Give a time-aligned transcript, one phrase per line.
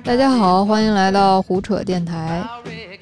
[0.00, 2.42] 大家好，欢迎来到胡扯电台。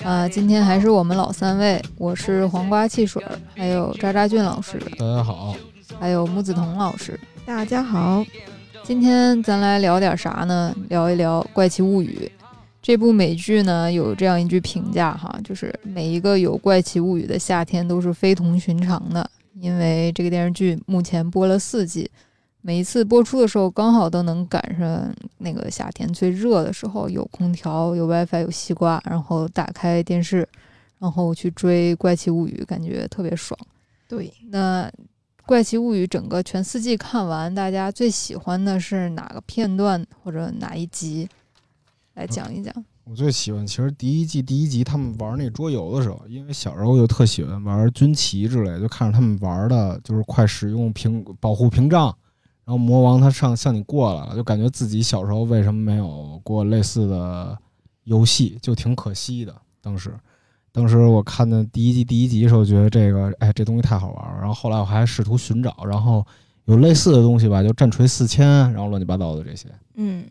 [0.02, 3.22] 啊，今天还是我们老三位，我是黄瓜汽水，
[3.54, 5.54] 还有渣渣俊老师，大家好，
[5.98, 8.24] 还有木子彤老师，大家好。
[8.82, 10.74] 今天咱来聊点啥呢？
[10.88, 12.30] 聊一聊《怪奇物语》
[12.82, 22.10] 这部美剧呢，有这样一句评价哈，就是每一个有《怪奇物语》的夏天都是非同寻常的，因为这个电视剧目前播了四季。
[22.62, 30.46] 每一次播出的时候，刚好都能赶上那个夏天最热的时候，有空调，有 WiFi，有西瓜，然后打开电视，
[30.98, 33.58] 然后去追《怪奇物语》，感觉特别爽。
[34.06, 34.86] 对，那
[35.46, 41.28] 《怪奇物语》整个全四季看完，大家最喜欢的是哪个片段或者哪一集？
[42.14, 42.74] 来讲一讲。
[43.04, 52.14] 我最喜欢其实第一季第一集他们玩那桌游的时候，因为小时候就特喜欢玩军旗之类，就看着他们玩的，就是快使用屏保护屏障。
[52.70, 57.58] 然后魔王他上向你过来了，就感觉自己小时候为什么没有过类似的
[58.04, 59.52] 游戏，就挺可惜的。
[59.80, 60.16] 当时，
[60.70, 64.38] 当时我看的第一季第一集的时候，觉得这个哎这东西太好玩了。
[64.38, 66.24] 然后后来我还试图寻找，然后
[66.66, 69.68] 有类似的东西吧，就战锤四千，然后乱七八糟的这些。
[69.94, 70.24] 嗯，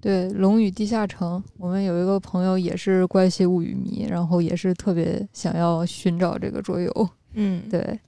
[0.00, 7.08] 对，《龙与地下城》，我们有一个朋友也是怪奇物语迷，然后也是特别想要寻找这个桌游。
[7.32, 7.98] 嗯，对，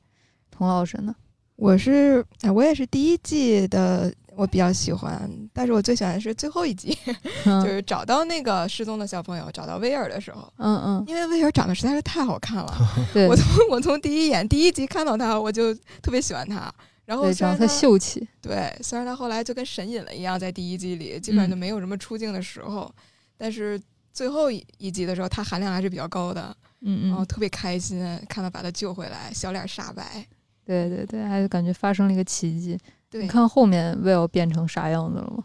[0.52, 1.12] 童老师呢？
[1.56, 6.96] 我是哎，我也是第一季的，我比较喜欢，但是我最喜欢的是最后一集，
[7.44, 12.74] 就是找到那个失踪的小朋友，找到威尔的时候，嗯嗯，因为威尔长得实在是太好看了，
[13.12, 13.26] 对。
[13.30, 15.72] 我从我从第一眼第一集看到他，我就
[16.02, 16.72] 特别喜欢他，
[17.04, 22.92] 然后长得他秀气，对，虽然他后来就跟神隐了一样，在第一季里基本上就没有什么出镜的时候，
[23.38, 23.80] 但是
[24.12, 30.26] 最后一集的时候，他含量还是比较高的，嗯嗯，然后特别开心看他把他救回来，小脸煞白。
[30.64, 32.78] 对对对，还感觉发生了一个奇迹。
[33.12, 35.44] 你看后面 Will 变成啥样子了吗？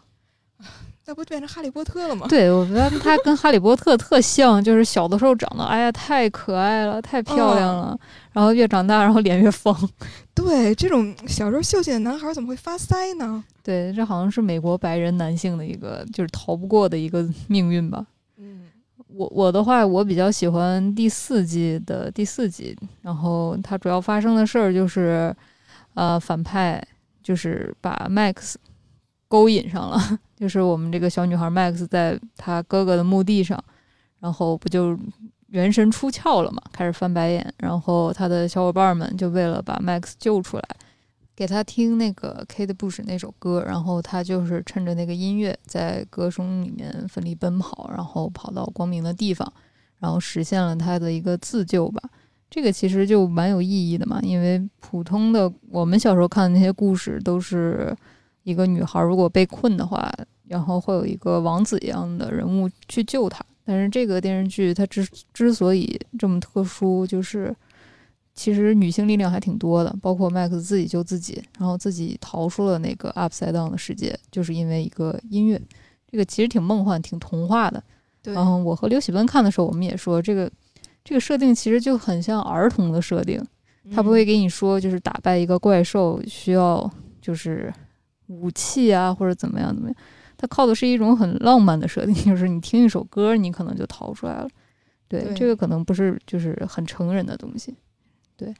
[1.06, 2.26] 那不变成哈利波特了吗？
[2.28, 7.98] 对，我觉得他跟哈利波特特像，就是小的时候长得，哎呀，太可爱了，太漂亮了。
[8.32, 9.74] 然后越长大，然后脸越方。
[10.34, 13.42] 对，这种小时候秀气的男孩怎么会发腮呢？
[13.62, 18.06] 对，这好像是美国白人男性的一个，就是逃不过的一个命运吧。
[19.18, 25.34] 我我的话，我比较喜欢第四季的第四集，然后它主要发生的事儿就是，
[25.94, 26.80] 呃，反派
[27.20, 28.54] 就是把 Max
[29.26, 29.98] 勾引上了，
[30.38, 33.62] 就是我们这个小女孩 Max 在她哥哥的墓地上，
[34.20, 34.96] 然后不就
[35.48, 40.64] 元神出窍了嘛，开始翻白眼，然后他的小伙伴们就为了把 Max 救出来。
[41.38, 49.52] 给他听那个 Kate Bush 那首歌，然后他就是趁着那个音乐在歌声里面奋力奔跑，然后跑到光明的地方，
[50.00, 52.02] 然后实现了他的一个自救吧。
[52.50, 57.96] 这个其实就蛮有意义的嘛，因为普通的我们小时候看的那些故事都是
[58.42, 60.12] 一个女孩如果被困的话，
[60.48, 63.40] 然后会有一个王子一样的人物去救她。
[63.64, 67.54] 但是这个电视剧它之之所以这么特殊，就是。
[68.38, 75.60] 其实女性力量还挺多的，包括麦克斯自己救自己，然后自己逃出了那个 Upside Down 的世界，就是因为一个音乐。
[76.08, 77.82] 这个其实挺梦幻、挺童话的。
[78.22, 80.48] 然后我和刘喜奔看的时候，我们也说这个
[81.02, 83.44] 这个设定其实就很像儿童的设定。
[83.92, 86.88] 他不会给你说就是打败一个怪兽需要
[87.20, 87.72] 就是
[88.28, 89.96] 武器啊或者怎么样怎么样，
[90.36, 94.48] 他靠的是一种很浪漫的设定，就是你听一首歌，你可能就逃出来了。
[95.08, 97.74] 对，这个可能不是就是很成人的东西。
[98.38, 98.54] 对，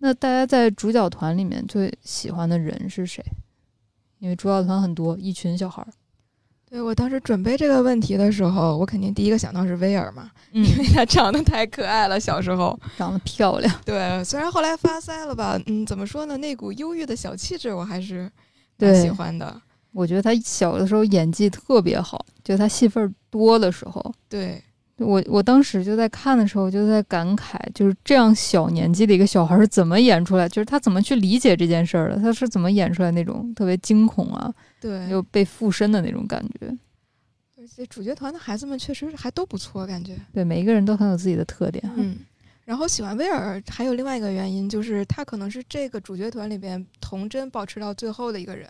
[0.00, 3.24] 那大家在主角团里面最喜欢的人是谁？
[4.18, 5.88] 因为主角团很多，一群小孩儿。
[6.68, 13.74] 对我当时准备这个问题的时候，我肯定第一个想到是威尔嘛，因为他长得太可爱了，小时候长得漂亮。
[13.86, 16.36] 对，虽然后来发腮了吧，嗯，怎么说呢？
[16.36, 18.30] 那股忧郁的小气质，我还是
[18.76, 19.62] 蛮喜欢的。
[19.92, 24.14] 我觉得他小的时候演技特别好，就他戏份多的时候。
[24.28, 24.62] 对。
[24.98, 36.76] 我我当时就在看的时候，就在感慨，就是这样小年纪的一个小孩是怎么演出来，就是他怎么去理解这件事儿的，他是怎么演出来那种特别惊恐啊，对，又被附身的那种感觉。
[37.56, 40.16] 而且主角团的孩子们确实还都不错，感觉。
[40.32, 41.82] 对，每一个人都很有自己的特点。
[41.96, 42.16] 嗯，
[42.64, 48.68] 然后喜欢威尔还有另外一个原因，就是他可能是这个主角团里边童真保持到最后的一个人，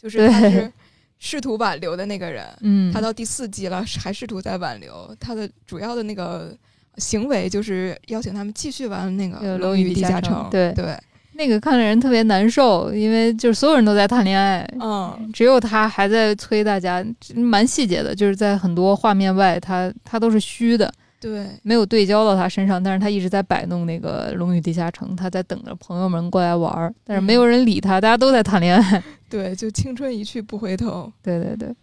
[0.00, 0.72] 就是他是。
[1.18, 5.14] 试图挽留的那个人，嗯，他到第四季了，还试图在挽留。
[5.18, 6.56] 他的主要的那个
[6.96, 10.36] 行为就是邀请他们继续玩那个《龙与地下城》。
[10.48, 10.96] 对对，
[11.32, 17.04] 那个看的人特别难受，因为就是所有人都在谈恋爱，嗯，只有他还在催大家，
[17.34, 20.92] 蛮细节的，就是在很多画面外，他他都是虚的。
[21.20, 29.02] 对，没有对焦到他身上，但是他一直在摆弄那个龙与地下城，他在等着朋友们过来玩儿，但是没有人理他，大家都在谈恋爱。
[29.28, 31.12] 对，就青春一去不回头。
[31.22, 31.74] 对对对，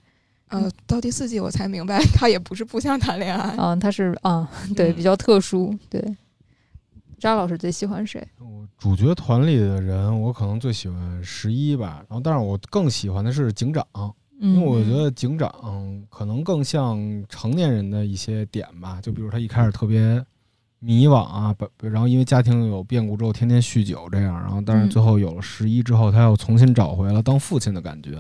[0.48, 3.56] 呃，到第四季我才明白，他也不是不想谈恋爱。
[3.58, 5.74] 嗯，他是啊，对，嗯比较特殊。
[5.90, 6.02] 对，
[7.20, 8.26] 扎老师最喜欢谁？
[8.40, 13.86] 我主角团里的人，我可能最喜欢十一吧，然后但是我更喜欢的是警长，
[14.40, 16.98] 因为嗯我觉得警长可能更像
[17.30, 20.24] 成年人的一些点吧，就比如他一开始特别
[20.80, 28.12] 迷惘啊，不，然后因为家庭有变故之后天天酗酒这样，然后但是嗯最后有了十一之后，他又重新找回了当父亲的感觉，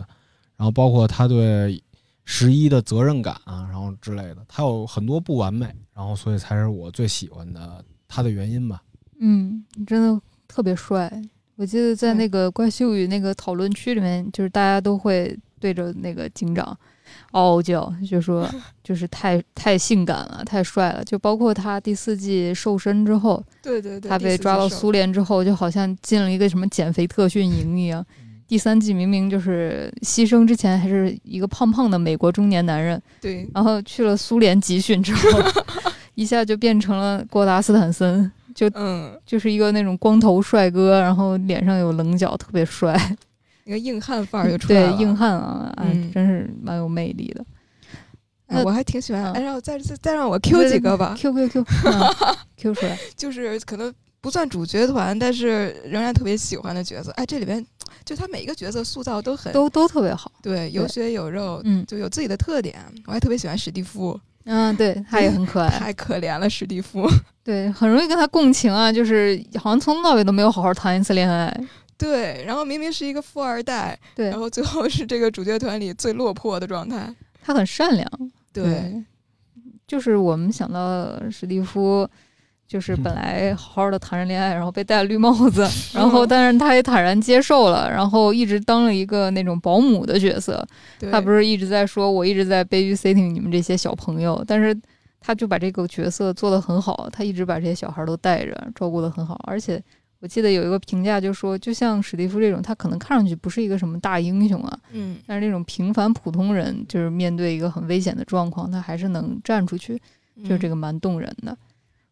[0.57, 1.81] 然后包括他对
[2.23, 8.81] 十一的责任感啊，然后之类的，他有很多不完美，然后所以才是我最喜欢的他的原因吧。
[9.19, 11.11] 嗯，真的特别帅。
[11.55, 16.77] 我记得在那个怪秀宇那个讨论区里面，就是大家都会对着那个警长
[17.31, 18.47] 嗷嗷叫，就说
[18.83, 21.03] 就是太太性感了，太帅了。
[21.03, 28.05] 就包括他第四季瘦身之后，对对对，他被抓到苏联之后，就好像进了一个什么减肥特训营一样。
[28.47, 35.41] 第三季明明就是牺牲之前还是一个胖胖的美国中年男人，对然后去了苏联集训之后，
[36.13, 42.95] 一下就变成了郭达斯坦森，就嗯，就是一个那种光头帅哥，然后脸上有棱角，特别帅，
[43.65, 45.01] 那个硬汉范儿就出来了对。
[45.01, 47.45] 硬汉啊，哎，嗯真是蛮有魅力的。
[48.47, 49.23] 哎，那我还挺喜欢。
[49.25, 52.15] 嗯哎，让我再再再让我 Q 几个吧，，Q Q Q，嗯
[52.57, 57.11] Q 出来， 就是可能不算主角团，但是仍然特别喜欢的角色。
[57.11, 57.63] 哎，这里边
[58.03, 60.31] 就他每一个角色塑造都很都都特别好。
[60.41, 62.75] 对，有血有肉，嗯就有自己的特点。
[63.07, 67.09] 我还特别喜欢史蒂夫，嗯，对他也很可 爱，太可怜了，史蒂夫。
[67.43, 71.51] 对，很容易跟他共情啊，就是好像从头到尾都没有好好谈一次恋爱。
[71.97, 77.13] 对，然后明明是一个富二代，对然后最后是这个主角团里最落魄的状态。
[77.41, 78.09] 他很善良，
[78.51, 79.03] 对，
[79.87, 82.09] 就是我们想到史蒂夫，
[82.67, 90.67] 就是本 来好好的谈着恋爱，然后被戴了绿帽子， 然后但是他也坦然接受了，然后一直当了一个那种保姆的角色。
[91.11, 94.75] 他不是一直在说，我一直在 babysitting 你们这些小朋友，但是
[95.21, 99.81] 他就把这个角色做得很好，他一直把这些小孩都带着，照顾得很好，而且。
[100.25, 110.01] 我记得有一个评价就说，就像史蒂夫这种，他可能看上去不是一个什么大英雄啊，嗯，但是那种平凡普通人，就是面对一个很危险的状况，他还是能站出去，
[110.43, 110.75] 就是这个。
[110.75, 111.55] 蛮动人的。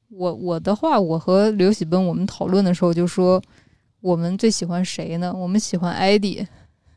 [0.09, 3.41] 我我的话，我和刘喜奔我们讨论的时候就说，
[3.99, 5.33] 我们最喜欢谁呢？
[5.33, 6.45] 我们喜欢艾迪，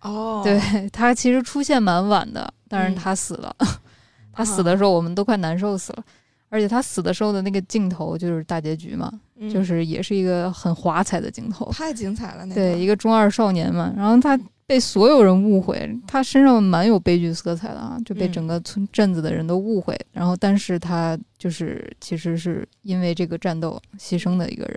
[0.03, 0.61] 哦， 对
[0.91, 3.57] 他其实出现蛮晚的，但是嗯他死了。
[4.35, 6.05] 他死的时候，我们都快难受死了。
[6.49, 11.71] 而且他死的时候的那个镜头就是大结局嘛，嗯就是也是一个很华彩的镜头。
[11.73, 19.99] 太精彩了，那对，一个中二少年嘛，然后他被所有人误会，他身上蛮有悲剧色彩的啊，就被嗯整个村镇子的人都误会。
[20.13, 24.77] 然后，但是他就是其实是因为这个战斗牺牲的一个人。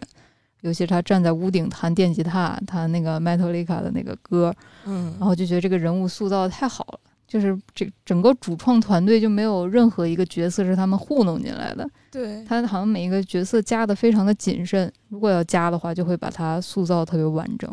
[0.62, 7.00] 尤其是他站在屋顶弹电吉他，弹那个 Metallica 的那个歌，嗯，然后就觉得这个人物塑造的太好了。
[7.30, 17.72] 就是这整个主创团队就没有任何一个角色是他们糊弄进来的，对，他好像每一个角色加的非常的谨慎，如果要加的话，就会把它塑造特别完整。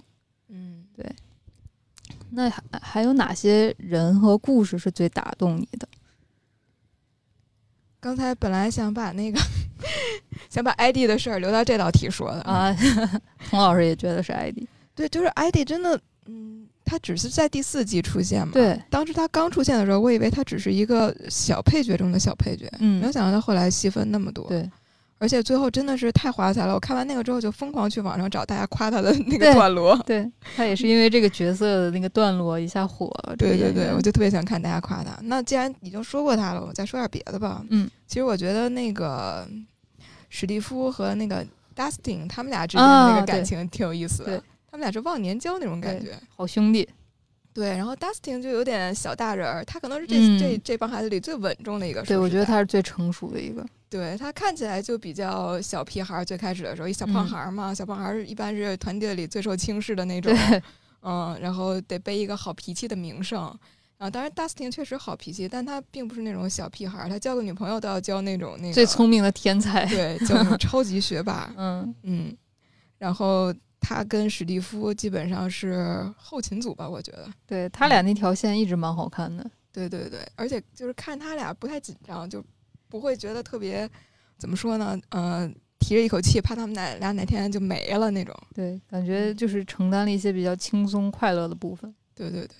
[0.50, 1.10] 嗯，对
[2.32, 5.88] 那还还有哪些人和故事是最打动你的？
[7.98, 9.40] 刚才本来想把那个
[10.50, 12.76] 想把 ID 的事儿留到这道题说的，啊，
[13.48, 14.58] 童老师也觉得是 ID，
[14.94, 15.98] 对，就是 ID 真的，
[16.86, 24.70] 嗯，他只是在第四季出现嘛，对，当时他刚出现的时候，我以为他只是一个小配角中的小配角，嗯没有想到他后来戏份那么多，对，
[25.18, 26.74] 而且最后真的是太华彩了。
[26.74, 29.96] 我看完那个之后，就疯狂去网上找大家夸他的 那个段落。
[30.06, 33.34] 对他也是因为这个角色的那个段落一下火了。
[33.36, 35.18] 对对对，我就特别想看大家夸他。
[35.22, 37.64] 那既然已经说过他了，我再说点别的吧。
[37.70, 39.48] 嗯，其实我觉得那个
[40.28, 41.44] 史蒂夫和那个
[41.74, 44.42] Dustin 他们俩之间的那啊个感情挺有意思的，对
[44.76, 46.12] 他们俩是忘年交那种感觉。
[46.36, 46.86] 好兄弟，
[47.54, 52.02] 对，然后 Dustin 就有点小大人儿，他可能是这、嗯这这帮孩子里最稳重的一个。
[52.02, 52.58] 对我觉得他。
[52.58, 53.64] 是最成熟的一个。
[53.88, 60.30] 对他看起来就比较小屁孩儿，最开始的时候一小胖嗯孩儿嘛，小胖孩儿一般是团队里最受轻视的那种，
[61.00, 63.50] 嗯，然后得背一个好脾气的名声。
[63.96, 69.86] 啊，当然，Dustin 确实好脾气，但他并不是那种小屁孩儿，他交个女朋友都要交那种那个最聪明的天才。
[69.86, 71.50] 对，交那种超级学霸。
[71.56, 72.36] 嗯，嗯，
[72.98, 73.54] 然后
[73.88, 77.28] 他跟史蒂夫基本上是后勤组吧，我觉得。
[77.46, 79.48] 对他俩那条线一直蛮好看的。
[79.72, 82.44] 对对对，而且就是看他俩不太紧张，就
[82.88, 83.88] 不会觉得特别
[84.38, 84.98] 怎么说呢？
[85.10, 88.34] 呃，提着一口气，怕他们哪俩哪天就没了那种。
[88.52, 91.94] 对，感觉就是承担了一些比较轻松快乐的部分。
[92.12, 92.56] 对对对，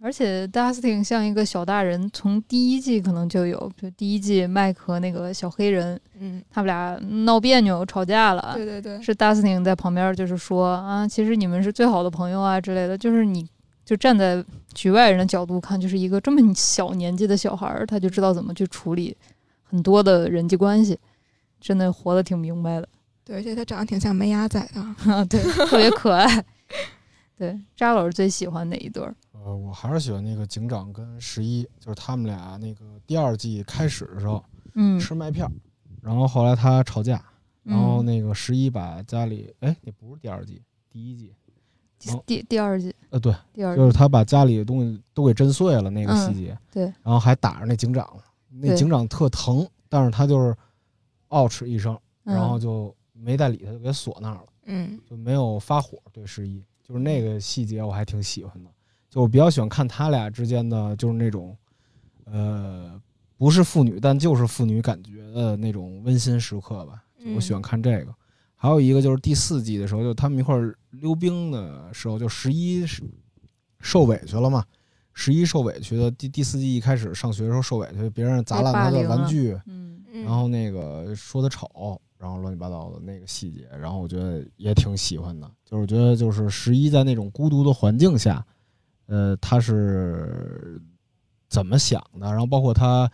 [0.00, 13.48] 而且 Dustin 像一个小大人，从第一季可能就有，就第一季麦克和那个小黑人，嗯，他们俩闹别扭吵架了，对对对，是 Dustin 在旁边就是说啊，其实你们是最好的朋友啊之类的，就是你
[13.84, 19.16] 就站在局外人的角度看，就是一个这么小年纪的小孩儿，他就知道怎么去处理
[19.62, 20.98] 很多的人际关系，
[21.58, 22.88] 真的活得挺明白的。
[23.24, 24.80] 对，而且他长得挺像梅雅仔的。
[25.10, 26.44] 啊， 对，特别可爱。
[27.36, 29.14] 对，扎老师最喜欢哪一对儿？
[29.32, 34.42] 呃，我还是喜欢那个警长跟十一，就是他们俩那个第二季开始的时候
[34.74, 35.52] 嗯，吃麦片儿，
[36.00, 37.22] 然后后来他吵架，
[37.62, 41.32] 然后嗯那个十一把家里，哎，那不是第二季，第一季，
[41.98, 50.56] 第第第二季，呃，对，第二季，就是他把家里的东西都给震碎了那个嗯细节，对，然后还打着那警长，那警长特疼，但是他就是
[51.28, 54.46] 嗷哧一声，然后嗯就没带理他，就给锁那儿了。
[54.68, 58.70] 嗯就没有发火对十一，就是那个细节我还挺喜欢的，
[59.10, 61.56] 就我比较喜欢看他俩之间的就是那种，
[62.26, 63.00] 呃，
[63.36, 68.14] 不是父女但就是父女感觉的那种温馨时刻吧，就我喜欢看这个。
[68.54, 73.02] 还有一个就是第四季的时候，就他们一块儿溜冰的时候，就十一是
[73.80, 74.64] 受委屈了嘛，
[75.12, 85.50] 十一受委屈的第第四季一开始上学的时候受委屈，别人砸烂他的玩具，嗯嗯，然后那个说他丑，然后乱七八糟的那个细节，然后我觉得也挺喜欢的。
[85.64, 88.44] 就是我觉得就是十一在那种孤独的环境下，
[89.06, 90.80] 呃，他是
[91.48, 92.26] 怎么想的？
[92.30, 93.10] 然后包括她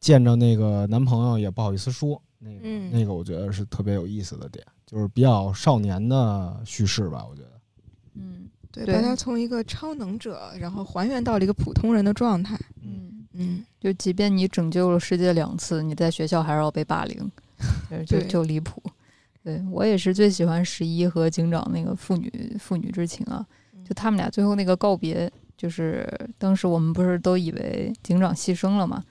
[0.00, 7.50] 见着那个男朋友也不好意思说，那个、嗯那个我觉得是特别有意思的点，就是比较少年的叙事吧，我觉得。
[8.14, 12.58] 嗯对，对把他从一个超能者，然后还原到了一个普通人的状态。
[12.82, 17.30] 嗯，嗯，就即便你拯救了世界两次，你在学校还是要被霸凌，
[17.90, 18.82] 就就就离谱。
[19.42, 23.46] 对我也是最喜欢十一和警长那个父女父女之情啊，
[23.84, 29.04] 就他们俩最后那个告别，就是当时我们不是都以为警长牺牲了嘛，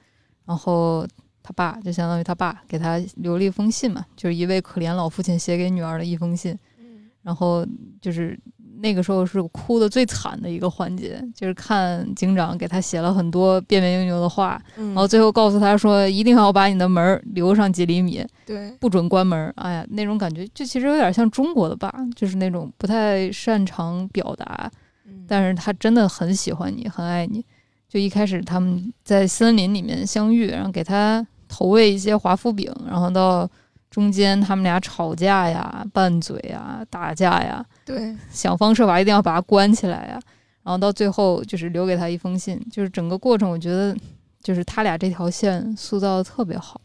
[0.45, 1.07] 然后
[1.43, 7.09] 他爸就相当于他爸给他留了一封信嘛，就是一位可怜老父亲写给女儿的一封信，嗯。
[7.21, 7.65] 然后
[8.01, 8.37] 就是
[8.83, 19.53] 那个时候是哭的最惨的一个环节，就是看警长给他写了很多别别扭扭的话，嗯，然后最后告诉他说一定要把你的门儿留上几厘米，对，不准关门儿。
[19.55, 24.69] 哎呀，那种感觉就其实有点像中国的吧，就是那种不太擅长表达，
[25.07, 27.43] 嗯但是他真的很喜欢你，很爱你。
[27.87, 33.49] 就一开始他们在森林里面相遇，然后给他投喂一些华夫饼，然后到
[33.93, 40.19] 中间他们俩吵架呀、拌嘴呀、打架呀，对，想方设法一定要把他关起来呀。
[40.63, 43.95] 然后到最后就是留给他一封信，就是整个过程我觉得
[44.41, 46.81] 就是他俩这条线塑造的特别好。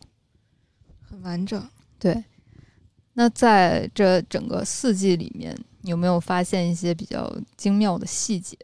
[1.01, 1.67] 很完整。
[1.99, 2.23] 对，
[3.15, 8.55] 那在这整个四季里面，有没有发现一些比较精妙的细节？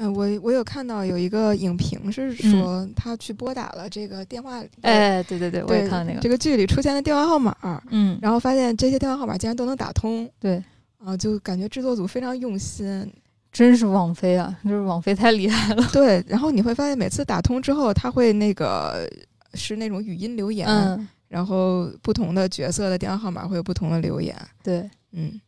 [0.00, 10.62] 嗯，我我有看到有一个影评是说他去拨打了这个电话，哎，对对对，我也看了那个，这个剧里出现的电话号码，嗯，然后发现这些电话号码竟然都能打通，对，
[10.98, 13.12] 啊，就感觉制作组非常用心。
[13.50, 15.82] 真是网飞啊，就是网飞太厉害了。
[15.90, 19.08] 对，然后你会发现每次打通之后，他会那个
[19.54, 24.36] 是那种语音留言，嗯，然后不同的角色的电话号码会有不同的留言。
[24.62, 25.40] 对，嗯，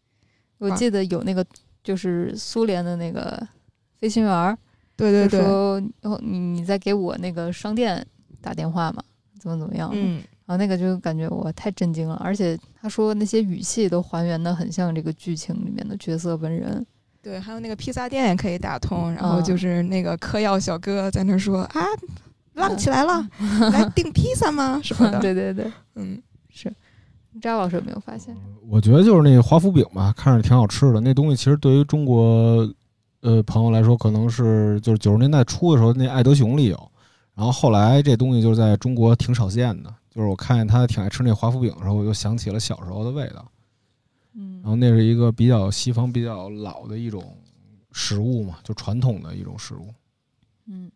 [0.59, 1.45] 我记得有那个
[1.85, 3.47] 就是苏联的那个
[4.01, 4.57] 飞行员儿，
[4.97, 8.05] 对对对，就说哦，你你在给我那个商店
[8.41, 9.03] 打电话嘛，
[9.39, 9.91] 怎么怎么样？
[9.93, 16.85] 嗯，然后那个就感觉我太震惊了，而且他说那些语气都还原的很像这个剧情里面的角色本人。
[17.23, 21.85] 对，还有那个披萨店也可以打通，然后嗯就是那个嗑药小哥在那说啊，
[22.55, 23.29] 浪起来了，
[23.73, 24.81] 来订披萨吗？
[24.83, 25.21] 什么的。
[25.21, 26.73] 对对对，嗯，是。
[27.41, 28.35] 张老师有没有发现？
[28.69, 31.01] 我觉得就是那个华夫饼吧，看着挺好吃的。
[31.01, 32.67] 那东西其实对于中国
[33.21, 36.91] 呃朋友来说，可能是就是九十年代初的时候那爱德熊里有，
[37.35, 39.95] 然后后来这东西就是在中国挺少见的。
[40.11, 43.47] 就是我看见他挺爱吃那华夫饼的时候，我就想起了小时候的味道。
[44.35, 47.37] 嗯然后那是一个比较西方比较老的一种
[47.93, 49.89] 食物嘛，就传统的一种食物。
[50.67, 50.91] 嗯，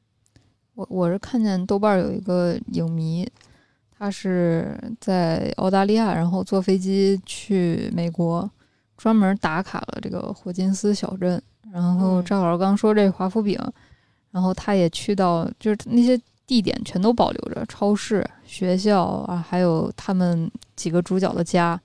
[0.74, 3.28] 我我是看见豆瓣儿有一个影迷，
[3.96, 8.48] 他是在澳大利亚，然后坐飞机去美国，
[8.96, 11.42] 专门打卡了这个霍金斯小镇。
[11.72, 12.24] 然后嗯。
[12.24, 13.58] 赵老师刚说这华夫饼，
[14.30, 21.80] 然后他也去到，就是那些地点全都保留着，超市、学校啊，还有他们几个主角的家，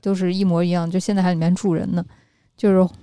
[0.00, 2.04] 都是一模一样，就现在还里面住人呢，
[2.56, 2.94] 就是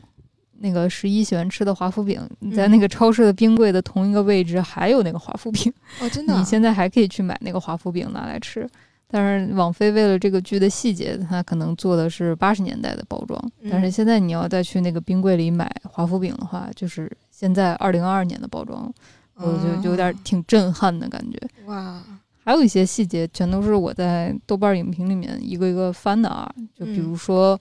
[0.59, 5.71] 那个十一喜欢吃的华夫饼，你在那个超市的冰柜的同一个位置还有那个华夫饼，
[6.01, 8.67] 哦，真的啊，你现在还可以去买那个华夫饼拿来吃。
[9.09, 13.69] 但是网飞为了这个剧的细节，它可能做的是八十年代的包装，嗯。
[13.71, 18.93] 但是现在你要再去那个冰柜里买华夫饼的话，就是现在二零二二年的包装，
[19.35, 21.39] 我就就有点哦挺震撼的感觉。
[21.67, 22.03] 哇，
[22.43, 27.59] 还有一些细节，全都是我在豆瓣影评里面一个一个翻的啊，就比如说，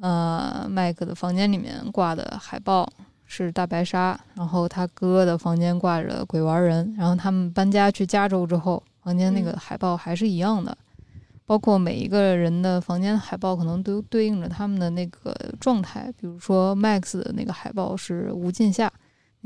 [0.00, 2.88] 呃，麦克的房间里面挂的海报，
[3.26, 10.76] 是大白鲨，然后他哥的房间挂着鬼玩人，然后他们搬家去加州之后，房间那个海报还是一样的，
[11.46, 18.90] 包括每一个人的房间海报可能都对应着他们的那个状态，比如说 Max 的那个海报是无尽夏。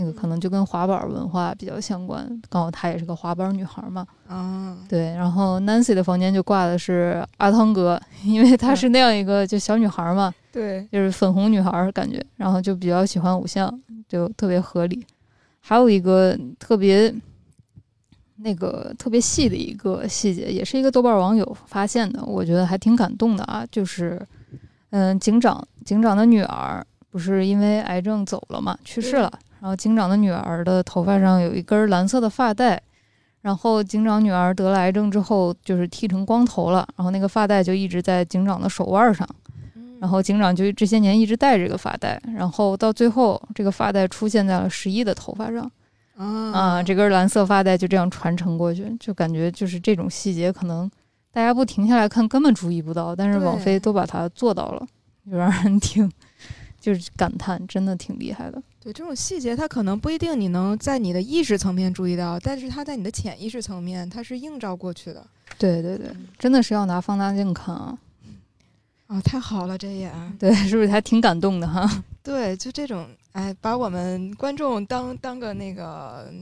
[0.00, 4.06] 那个可能就跟滑板文化比较相关，刚好她也是个滑板女孩嘛。
[4.28, 5.06] 啊，对。
[5.16, 13.68] 然后 Nancy 的房间就挂的是阿汤哥， 因为她是那样一个就小女孩嘛，对，就是粉红女孩感觉，然后就比较喜欢偶像，
[14.08, 15.04] 就特别合理。
[15.58, 17.12] 还有一个特别
[18.40, 24.20] 那个特别细的一个细节，也是一个豆瓣网友发现的，我觉得还挺感动的啊，就是
[24.90, 29.32] 嗯，警长警长的女儿不是因为癌症走了嘛，去世了。
[29.60, 32.80] 然后警长的女儿的头发上有一根蓝色的发带，
[33.40, 39.28] 然后警长女儿得了癌症之后就是剃成光头了，然后那个发带就一直在警长的手腕上，
[39.98, 45.68] 然后警长就这些年一直戴这个发带，然后到最后这个发带出现在了十一的头发上，
[46.24, 50.90] 啊，这根蓝色发带就这样传承过去，就感觉就是这种细节可能
[51.32, 54.86] 大家不停下来看根本注意不到，但是网飞都把它做到了，
[55.30, 56.10] 就让人挺
[56.80, 58.60] 就是感叹，真的挺厉害的。
[58.80, 65.24] 对这种细节，它可能不一定你能在你的意识层面注意到，但是它在你的潜意识层面，它是映照过去的。
[65.58, 66.06] 对对对，
[66.38, 67.98] 真的是要拿放大镜看啊！
[69.08, 71.88] 啊，太好了，这也对，是不是还挺感动的哈？
[72.22, 76.32] 对，就这种，哎，把我们观众当当个那个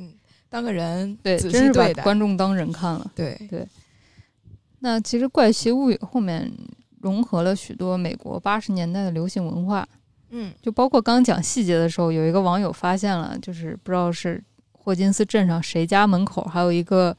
[0.49, 3.11] 当个人，对，真是把观众当人看了。
[3.15, 3.67] 对对。
[4.79, 6.51] 那其实《怪奇物语》后面
[7.01, 9.87] 融合了许多美国八十年代的流行文化。
[10.31, 17.17] 嗯，就包括刚讲细节的时候，有一个网友发现了，就是不知道是霍金斯镇上谁家门口还有一个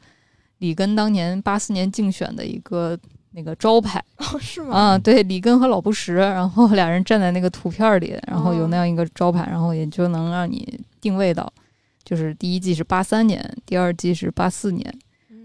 [0.57, 2.97] 里根当年八四年竞选的一个
[3.37, 4.75] 那个招牌哦，是吗？
[4.75, 11.53] 啊，对，里根和老布什，然后俩人站在那个图片里，然后有那样一个招牌，然后也就能让你定位到，
[12.03, 14.91] 就是第一季是八三年，第二季是八四年，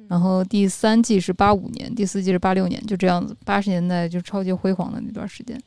[0.09, 5.61] 然后第三季是八五年，第四季是八六年，就这样子，八十年代就超级辉煌的那段时间。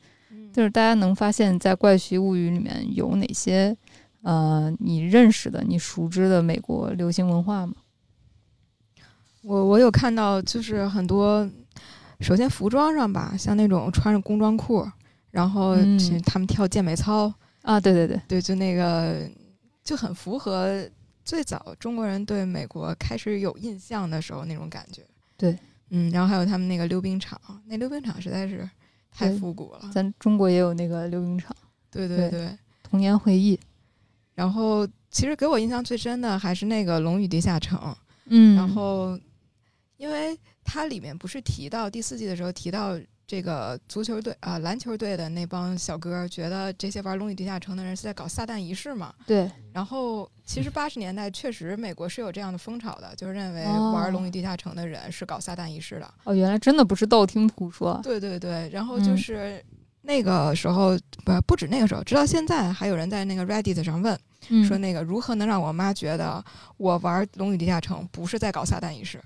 [0.52, 3.76] 就是大家能发现，在《怪奇物语》里面有哪些
[4.22, 7.74] 呃你认识的、你熟知的美国流行文化吗？
[9.42, 11.48] 我我有看到，就是很多，
[12.20, 14.86] 首先服装上吧，像那种穿着工装裤，
[15.30, 15.76] 然后
[16.24, 19.28] 他们跳健美操啊，对对对对，就那个
[19.82, 20.84] 就很符合
[21.24, 25.02] 最早中国人对美国开始有印象的时候那种感觉。
[25.36, 25.58] 对，
[25.90, 28.68] 嗯，然后还有他们那个溜冰场，那溜冰场实在是。
[29.18, 31.56] 太复古了，咱中国也有那个溜冰场，
[31.90, 32.50] 对对对，
[32.82, 33.58] 童年回忆。
[34.34, 37.78] 然后其实给我印象最深的还是那个《龙与地下城》，
[38.26, 39.18] 嗯，然后
[39.96, 42.98] 因为它里面不是提到第四季的时候提到。
[43.28, 49.12] 这个足球队啊，篮球队的那帮小哥觉得这些玩《龙与地下城》的人是在搞撒旦仪式嘛？
[49.26, 49.50] 对。
[49.72, 56.14] 然后，其实八十年代确实美国是有这样的风潮的，就是认为玩《龙与地下城》的人是搞撒旦仪式的。
[56.22, 57.98] 哦，原来真的不是道听途说。
[58.00, 58.68] 对对对。
[58.68, 59.60] 然后就是
[60.02, 64.16] 那个时候，不不止那个时候，直到现在还有人在那个 Reddit 上问，
[64.64, 66.44] 说那个如何能让我妈觉得
[66.76, 69.20] 我玩《龙与地下城》不是在搞撒旦仪式？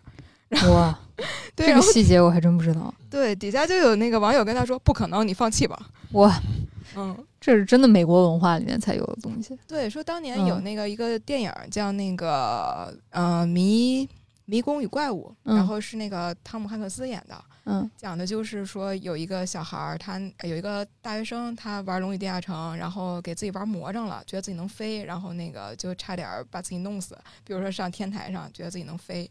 [0.70, 0.98] 哇，
[1.54, 2.92] 这个细节我还真不知道。
[3.10, 5.78] 对，底下就有那个网友跟他说：“不可能，你放弃吧。”
[6.12, 6.40] 哇，
[6.96, 9.56] 嗯，这是真的美国文化里面才有的东西。
[9.68, 14.08] 对，说当年有那个一个电影叫那个呃《迷
[14.46, 27.16] 迷宫与怪物》，然后是那个汤姆汉克斯演的，嗯，讲的就是说有一个小孩儿，他有一个大学生，他玩《龙与地下城》，然后给自己玩魔怔了，觉得自己能飞，然后那个就差点把自己弄死。
[27.44, 29.30] 比如说上天台上，觉得自己能飞。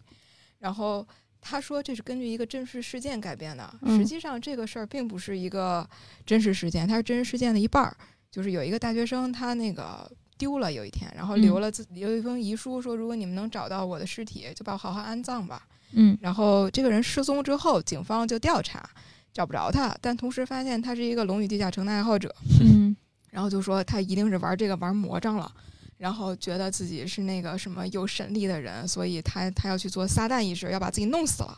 [0.59, 1.07] 然后
[1.41, 5.87] 他说这是根据一个真实事件改编的，实际上这个事儿并不是一个
[6.25, 7.95] 真实事件，它是真实事件的一半儿。
[8.31, 15.67] 就是有一个大学生，他那个丢了有一天，然后留了自留一封遗书，说如果你们能找到我的尸体，就把我好好安葬吧。
[15.93, 18.87] 嗯，然后这个人失踪之后，警方就调查，
[19.33, 22.31] 找不着他，但同时发现他是一个《龙与地下城》的爱好者。
[22.61, 22.95] 嗯，
[23.31, 25.51] 然后就说他一定是玩这个玩魔怔了。
[25.99, 31.55] 然后觉得自己是那个什么有神力的人，所以他他要去做撒旦仪式，要把自己弄死了。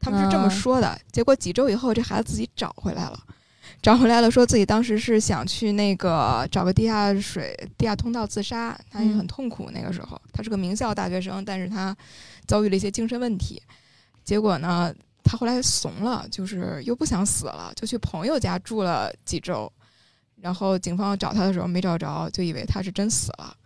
[0.00, 1.00] 他们是这么说的。
[1.12, 3.18] 结果几周以后，这孩子自己找回来了，
[3.80, 9.70] 找回来了，说自己当时是想去那个找个地下水、地下通道自杀，他也很痛苦。
[9.72, 11.96] 那个时候，他是个名校大学生，但是他
[12.46, 13.62] 遭遇了一些精神问题。
[14.24, 19.72] 结果呢，他后来怂了，就是又不想死了，就去朋友家住了几周。
[20.40, 23.56] 然后警方找他的时候没找着，就以为他是真死了。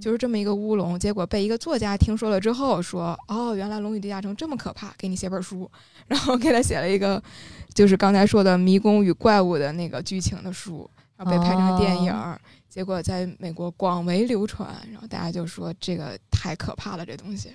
[0.00, 5.70] 就是这么一个乌龙，结果被一个作家听说了之后说：“哦，原来《龙与地下城》这么可怕，给你写本书。”
[6.06, 7.22] 然后给他写了一个，
[7.72, 12.14] 就是刚才说的《迷宫与怪物》的那个剧情的书，然后被拍成电影。
[12.68, 17.48] 结果在美国广为流传，然后大家就说这个太可怕了，这东西。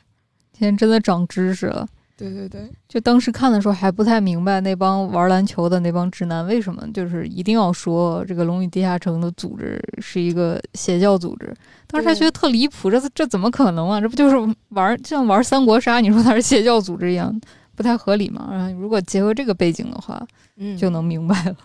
[0.53, 1.88] 今天真的长知识了。
[2.17, 11.53] 对对对，就当时看的时候还不太明白那帮玩篮球的那帮直男为什么就是一定要说这个龙与地下城的组织是一个邪教组织。
[11.86, 14.01] 当时还觉得特离谱，这这怎么可能啊？
[14.01, 15.99] 这不就是玩就像玩三国杀？
[15.99, 17.39] 你说他是邪教组织一样，
[17.75, 18.49] 不太合理嘛？
[18.51, 20.19] 然后如果结合这个背景的话，
[20.56, 21.56] 嗯，就能明白了。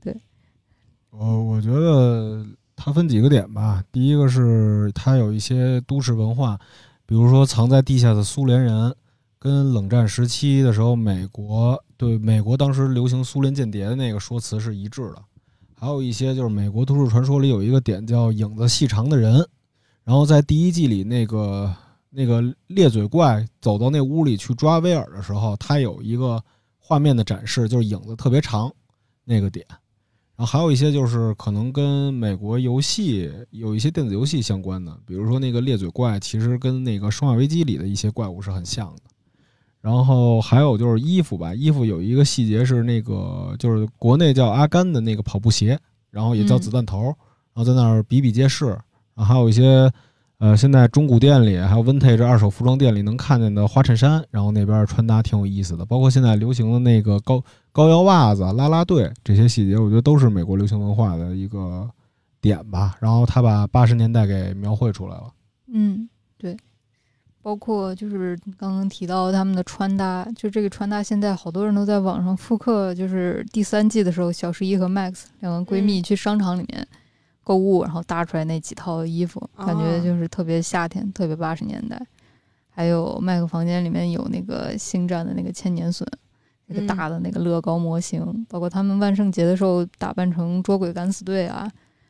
[0.00, 0.16] 对，
[1.10, 3.82] 我我觉得它分几个点吧。
[3.90, 6.56] 第一个是它有一些都市文化，
[7.04, 8.94] 比如说藏在地下的苏联人。
[9.42, 15.22] 跟冷战时期的时候，美国对美国当时流行苏联间谍的那个说辞是一致的。
[15.74, 19.44] 还有一些就是美国都市传说里有一个点叫影子细长的人，
[20.04, 21.74] 然后在第一季里那个
[22.08, 26.40] 那个裂嘴怪走到那屋里去抓威尔的时候，他有一个
[26.78, 28.72] 画面的展示，就是影子特别长
[29.24, 29.66] 那个点。
[30.36, 39.02] 然后还有一些就是可能跟美国游戏有一些电子游戏相关的，比如说那个裂嘴怪，其实跟那个《生化危机》里的一些怪物是很像的。
[39.82, 45.78] 然后还有就是衣服吧，衣服有一个细节是那个，就是国内叫阿甘的那个跑步鞋，
[46.10, 48.66] 然后也叫子弹头，然后在那儿比比皆是。
[49.14, 49.92] 然后还有一些，
[50.38, 55.84] 呃，现在中古店里还有 vintage 二手服装店里能看见的花衬衫，然后那边穿搭挺有意思的。
[55.84, 57.42] 包括现在流行的那个高
[57.72, 61.90] 高腰袜子、啦啦队这些细节，我觉得都是美国流行文化的一个
[62.40, 62.96] 点吧。
[63.00, 65.24] 然后他把八十年代给描绘出来了。
[65.72, 66.56] 嗯，对。
[67.42, 72.94] 包括就是刚刚提到他们的穿搭，就这个穿搭，现在好多人都在网上复刻。
[72.94, 76.86] 就是第三季的时候，小十一和 Max 两个闺蜜去商场里面
[77.42, 82.00] 购物，然后搭出来那几套衣服，感觉就是特别夏天，特别八十年代。
[82.70, 86.06] 还有麦克房间里面有那个星战的那个千年隼，
[86.66, 91.68] 那个大的那个乐高模型，包括他们万圣节的时候打扮成捉鬼敢死队啊，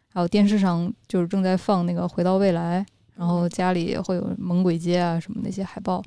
[0.09, 2.85] 还有电视上就是正在放那个回到未来。
[3.15, 6.03] 然后家里会有猛鬼街啊什么那些海报，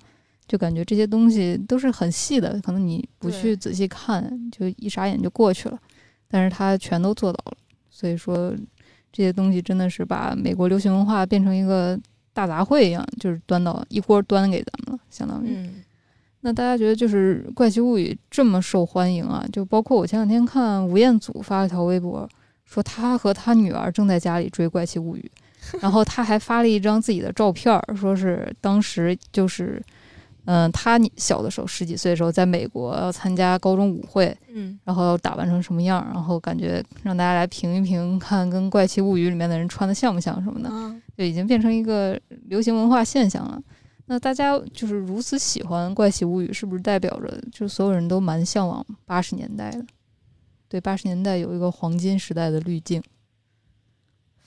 [0.48, 5.80] 就感觉这些东西都是很细的，可能你不去仔细看，就一眨眼就过去了。
[6.28, 7.58] 但是他全都做到了，
[7.90, 8.54] 所以说
[9.12, 11.98] 这些东西真的是把美国流行文化变成一个
[12.34, 15.70] 大杂烩一样，就是端到一锅端给咱们了，相当于。
[16.42, 19.46] 那大家觉得就是《怪奇物语》这么受欢迎啊？
[19.52, 22.28] 就包括我前两天看吴彦祖发了条微博，
[22.66, 25.32] 说他和他女儿正在家里追《怪奇物语》。
[25.82, 29.82] 然后他还发了一张自己的照片，说是当时就是，
[30.46, 40.70] 嗯，他小的时候十几岁的时候，在美国要参加高中舞会，嗯，然后打扮成什么样，然后感觉让大家来评一评，看跟《怪奇物语》里面的人穿的像不像什么的，
[41.18, 43.62] 就已经变成一个流行文化现象了。
[44.06, 49.84] 那大家就是如此喜欢《怪奇物语》，是不是代表着就所有人都蛮向往八十年代的？
[50.70, 53.02] 对，八十年代有一个黄金时代的滤镜，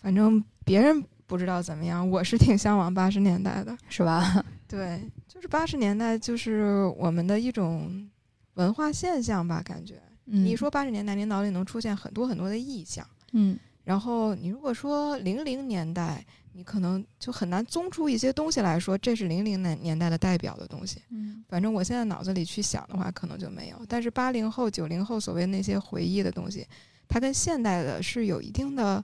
[0.01, 0.45] 反正。
[0.69, 4.45] 别人不知道怎么样，我是挺向往八十年代的，是吧？
[4.69, 8.09] 对，就是八十年代，就是我们的一种
[8.55, 9.95] 文化现象吧，感觉。
[10.25, 13.59] 你说八十年代，你脑里能出现很多很多的意象，嗯。
[13.83, 21.01] 然后你如果说零零年代，你可能就很难综出一些东西来说，这是零零年年代的代表的东西。
[21.09, 21.43] 嗯。
[21.49, 23.81] 反正我现在脑子里去想的话，可能就没有。
[23.89, 26.67] 但是八零后、九零后所谓那些回忆的东西，
[27.09, 29.03] 它跟现代的是有一定的。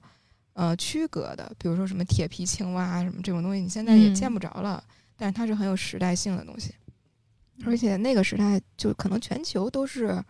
[0.54, 4.82] 呃，区隔的，比如说什么铁皮青蛙什么这种东西，你现在也见不着了。
[5.16, 6.74] 但是它是很有时代性的东西，
[7.64, 10.20] 而且那个时代就可能全球都是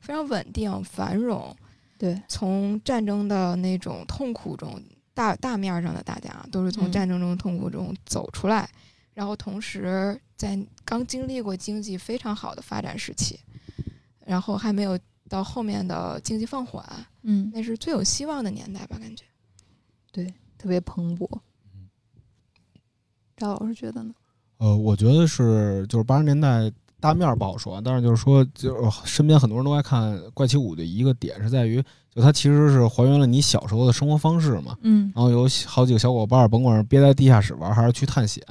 [0.00, 1.54] 非常稳定繁荣。
[1.98, 4.82] 对，从战争的那种痛苦中，
[5.14, 8.68] 大大面上的大家都是从战争中痛苦中走出来，
[9.14, 13.38] 然后同时在刚经历过经济非常好的发展时期，
[14.24, 16.84] 然后还没有到后面的经济放缓，
[17.22, 19.24] 嗯，那是最有希望的年代吧，感觉。
[20.12, 21.26] 对，特别蓬勃。
[21.74, 21.88] 嗯
[23.34, 24.14] 赵老师觉得呢？
[24.58, 26.70] 呃，我觉得是，就是八十年代
[27.00, 31.82] 大面不好说，但是就是说，就身边很多人都爱看《怪奇五》的一个点是在于，
[32.14, 34.76] 就它其实是还原了你小时候的生活方式嘛。
[34.82, 35.10] 嗯。
[35.12, 38.44] 然后有好几个小伙伴，甭管是憋在地下室玩，还是去探险，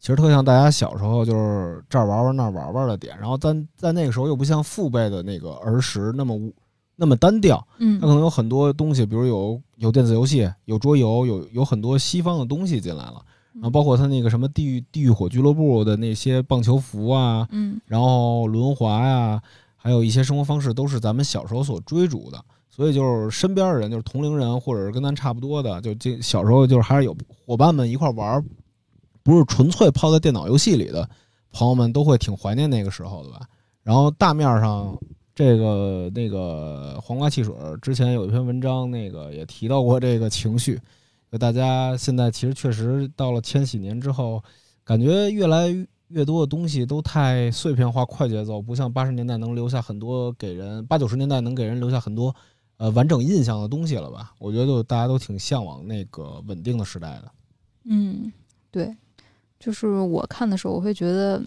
[0.00, 3.16] 其实特像大家小时候就是这儿玩玩那儿玩玩的点。
[3.20, 6.50] 然后但在那个时候又不像父辈的那个儿时那么。
[7.02, 13.20] 那么单调，嗯，它可能有很多东西，比如有有电子游戏，有桌游，有有很多西方的东西进来了，
[13.54, 19.42] 然后包括它那个什么地狱地狱火俱乐部的那些棒球服啊，嗯，然后轮滑呀，
[19.74, 28.40] 还有一些生活方式都是咱们小时候所追逐的，所以就是身边的人，就是同龄人或者是跟咱差不多的，就这小时候就是还是有伙伴们一块玩，
[29.24, 31.10] 不是纯粹泡在电脑游戏里的
[31.50, 33.40] 朋友们都会挺怀念那个时候的吧。
[33.82, 34.96] 然后大面上。
[35.34, 40.78] 这个那个黄瓜汽水之前有一篇文章，那个也提到过这个情绪。
[41.30, 44.42] 就大家现在其实确实到了千禧年之后，
[44.84, 45.68] 感觉越来
[46.08, 52.34] 越多的东西都太碎片化、快节奏，不像八十年代能留下很多给人，八九十年代能给人留下很多
[52.76, 54.34] 呃完整印象的东西了吧？
[54.38, 57.32] 我觉得就大家都挺向往那个稳定的时代的。
[57.84, 58.30] 嗯，
[58.70, 58.94] 对，
[59.58, 61.42] 就是我看的时候，我会觉得。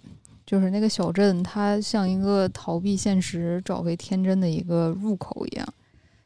[0.46, 5.68] 就是那个小镇，它像一个逃避现实、找回天真的一个入口一样。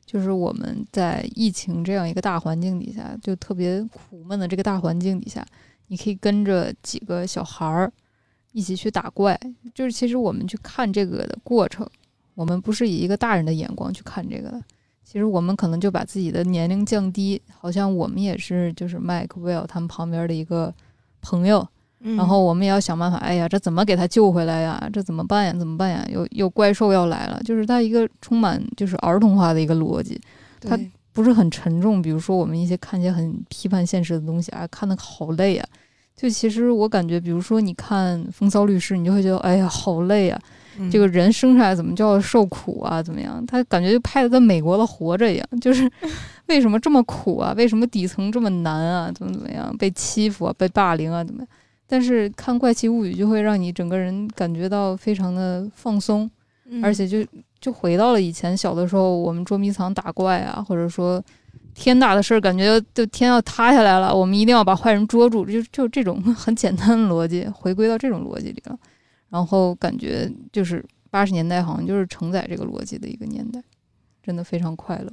[0.06, 5.46] 就是我们在疫情这样一个大环境底下，就特别苦闷的这个大环境底下，
[5.88, 7.92] 你可以跟着几个小孩儿
[8.52, 9.40] 一起去打怪。
[9.74, 11.88] 就是其实我们去看这个的过程，
[12.34, 14.62] 我们不是以一个大人的眼光去看这个的。
[15.04, 20.74] 其实我们可能就把自己的年龄降低，好像我们也是就是 Mike Will 他们旁边的一个
[21.22, 21.68] 朋友。
[22.02, 24.90] 然后我们也要想办法，哎呀，这怎么给他救回来呀？
[24.94, 25.54] 这怎么办呀？
[25.58, 26.06] 怎么办呀？
[26.10, 30.20] 有有怪兽要来了，就是他一个充满就是儿童化的一个逻辑，
[30.62, 30.80] 他
[31.12, 32.02] 不是很沉重。
[32.02, 35.68] 比如说我们一些看起来很批判现实的东西啊，看的好累啊。
[36.16, 40.42] 就其实我感觉，比如说你看《风骚律师》，你就会觉得，哎呀，好累啊！
[40.92, 43.02] 这个人生下来怎么就要受苦啊？
[43.02, 43.42] 怎么样？
[43.46, 45.90] 他感觉就拍的跟美国的活着一样，就是
[46.48, 47.54] 为什么这么苦啊？
[47.56, 49.10] 为什么底层这么难啊？
[49.14, 49.74] 怎么怎么样？
[49.78, 50.54] 被欺负啊？
[50.58, 51.24] 被霸凌啊？
[51.24, 51.48] 怎么样？
[51.92, 56.30] 但是看《怪奇物语》就会让你整个人感觉到非常的放松，
[56.84, 57.26] 而且就
[57.60, 61.20] 就回到了以前小的时候，我们捉迷藏打怪啊，或者说
[61.74, 68.78] 天大的事儿，感觉就天要塌下来了，我们一定要把坏人捉住，就就这种 很简单的逻辑，回归到这种逻辑里了。
[69.30, 73.60] 然后感觉就是八十年代好像就是承载这个逻辑的一个年代，
[74.22, 75.12] 真的非常快乐。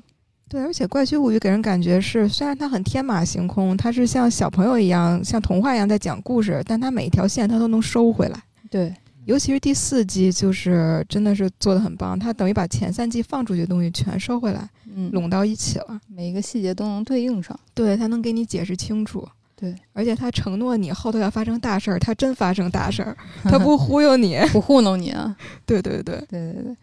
[0.49, 8.41] 对，而且《怪奇物语》给人感觉是，虽然它很天马行空，它是像小朋友一样，像童话一样在讲故事，但它每一条线它都能收回来。
[8.71, 17.59] 对，尤其是第四季，就是真的是做的很棒，它等于把前三季放出去的东西全收回来，嗯，拢到一起了，每一个细节都能对应上。
[17.75, 19.29] 对，它能给你解释清楚。
[19.57, 25.37] 对，而且他承诺你后头要发生大事儿，他真发生大事儿， 他不忽悠你，不糊弄你啊。
[25.65, 26.77] 对对对对对对。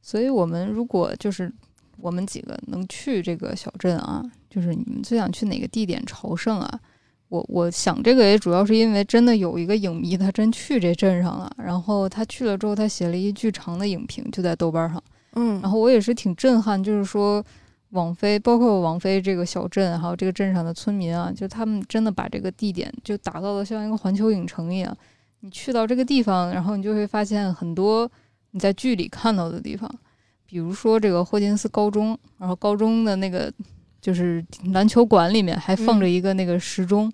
[0.00, 1.52] 所以我们如果就是。
[2.00, 4.22] 我们几个能去这个小镇啊？
[4.48, 6.80] 就是你们最想去哪个地点朝圣啊？
[7.28, 15.00] 我我想这个也主要是因为真的有一个影迷，他真去这镇上了，然后他去了之后，他写了一巨长的影评，就在豆瓣上。
[15.34, 17.44] 嗯，然后我也是挺震撼，就是说
[17.90, 24.96] 王菲，包括王菲这个小镇，还有这个镇上的村民啊，就他们真的把这个地点就打造的像一个环球影城一样。
[25.38, 28.10] 你去到这个地方，然后你就会发现很多
[28.50, 29.88] 你在剧里看到的地方。
[30.50, 33.52] 比如说这个霍金斯高中，然后高中的那个
[34.00, 37.08] 就是篮球馆里面还放着一个那个时钟，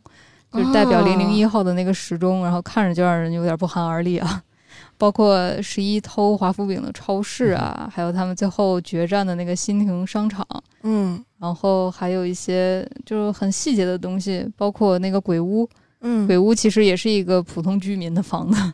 [0.51, 4.43] 就是代表零零一号的那个时钟，然后看着就让人有点不寒而栗啊。
[4.97, 10.47] 包括十一偷华夫饼的超市啊，还有他们最后决战的那个新亭商场，
[10.85, 15.69] 嗯，然后还有一些就是很细节的东西，包括那个鬼屋，
[16.01, 18.73] 嗯，鬼屋其实也是一个普通居民的房子。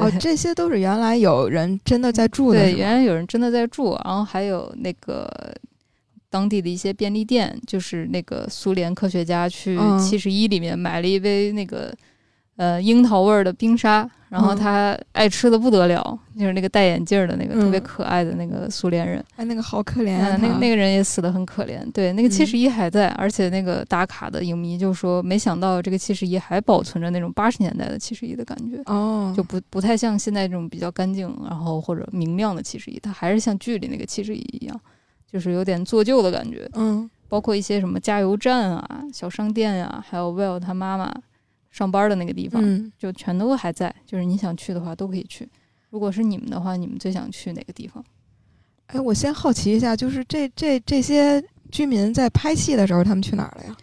[0.00, 2.58] 哦，这些都是原来有人真的在住的。
[2.58, 5.28] 对，原来有人真的在住，然后还有那个
[6.30, 11.94] 当地的一些便利店，就是那个苏联科学家去七十一里面买了一杯那个。
[12.56, 21.80] 呃，樱桃味儿的冰沙，然后他爱吃的不得了，就是那个戴眼镜的那个特别可爱的那个苏联人，哎，那个好可怜啊，那个那个人也死的很可怜。
[21.92, 34.80] 对，那个七十一还在，而且那个打卡的影迷就说，没想到这个七十一还保存着那种八十年代的七十一的感觉，哦，就不不太像现在这种比较干净，然后或者明亮的七十一，它还是像剧里那个七十一一样，
[35.30, 36.66] 就是有点做旧的感觉。
[36.72, 41.14] 嗯，包括一些什么加油站啊、小商店呀，还有 Will 他妈妈。
[41.72, 42.62] 上班的那个地方，
[42.96, 43.92] 就全都还在。
[44.06, 45.48] 就是你想去的话，都可以去。
[45.90, 48.04] 如果是你们的话，你们最想去哪个地方？
[48.86, 53.76] 哎，我先好奇一下，就是这这这些居民在拍戏的时候，他们去哪儿了呀？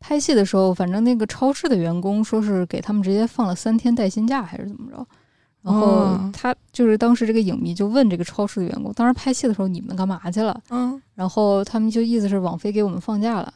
[0.00, 5.06] 拍戏的时候，反正那个超市的员工说是给他们直接放了三天带薪假，还是怎么着？
[5.62, 13.52] 然后他就是当时这个影迷就问这个超市的员工：“当时拍戏的时候，你们干嘛去了？”嗯，然后他们就意思是网飞给我们放假了。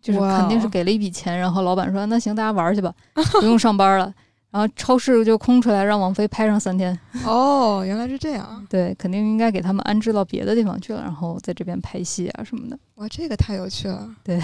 [0.00, 2.92] 就是肯定是给了一笔钱，然后老板说：“那行，大家玩去吧，
[3.40, 4.12] 不用上班了。”
[4.52, 6.98] 然后超市就空出来，让王菲拍上三天。
[7.24, 8.64] 哦，原来是这样。
[8.70, 12.78] 对，肯定应该给他们安置到别的地方去了，然后在这边拍戏啊什么的。
[12.94, 14.08] 哇，这个太有趣了。
[14.24, 14.40] 对。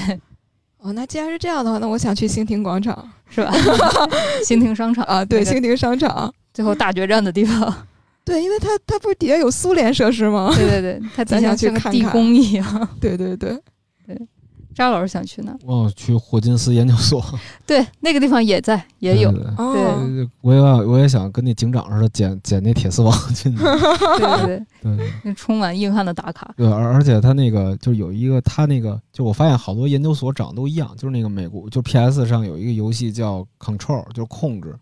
[0.79, 3.53] 哦，那既然是这样的话，那我想去兴亭广场，是吧？
[4.45, 7.73] 兴亭商场 啊，对，兴亭商场，最后大决战的地方。
[8.25, 10.53] 对，因为它它不是底下有苏联设施吗？
[10.55, 11.93] 对对对，它咱想去看看。
[11.93, 12.89] 地宫一样。
[13.01, 13.59] 对对对
[14.07, 14.29] 对。
[14.75, 15.57] 扎老师想去哪？
[15.65, 17.25] 我去霍金斯研究所，
[17.67, 19.31] 对，那个地方也在，也有。
[19.33, 23.59] 对对哦，对我也我也想跟那警长似的捡捡那铁丝网进去。
[23.63, 26.53] 对对对，对对那充满硬汉的打卡。
[26.57, 34.75] 对，而而且他那个就有一个他那个，就我发现好多研究所长得都一样，就是那个美国，就 PS 上有一个游戏叫 Control，就是控制。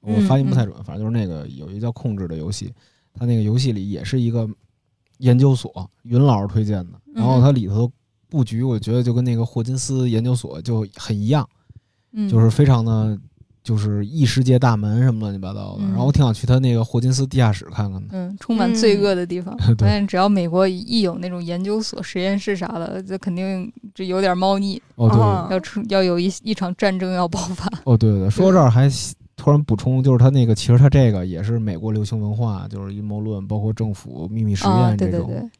[0.00, 2.72] 我发音不太准，反正就是那个有一个叫控制的游戏，
[3.14, 4.48] 它那个游戏里也是一个
[5.18, 7.88] 研究所，云老师推荐的，然后它里头
[8.32, 11.46] 布局，我觉得就跟那个霍金斯研究所就很一样，
[12.14, 13.18] 嗯，就是非常的，
[13.62, 15.82] 就是异世界大门什么乱七八糟的。
[15.82, 18.08] 嗯然后我挺想去他那个霍金斯地下室看看的。
[18.12, 19.54] 嗯，充满罪恶的地方。
[19.58, 27.70] 对但是只要美国一有那种研究所、实验室啥的，这肯定这有点猫腻，哦，对，哦要出要有一一场战争要爆发。
[27.84, 28.90] 哦，对对对，说到这儿还
[29.36, 35.26] 突然补充，就是他那个，其实他这个也是美国流行文化，就是阴谋论，包括政府秘密实啊，验这种。
[35.26, 35.50] 对对对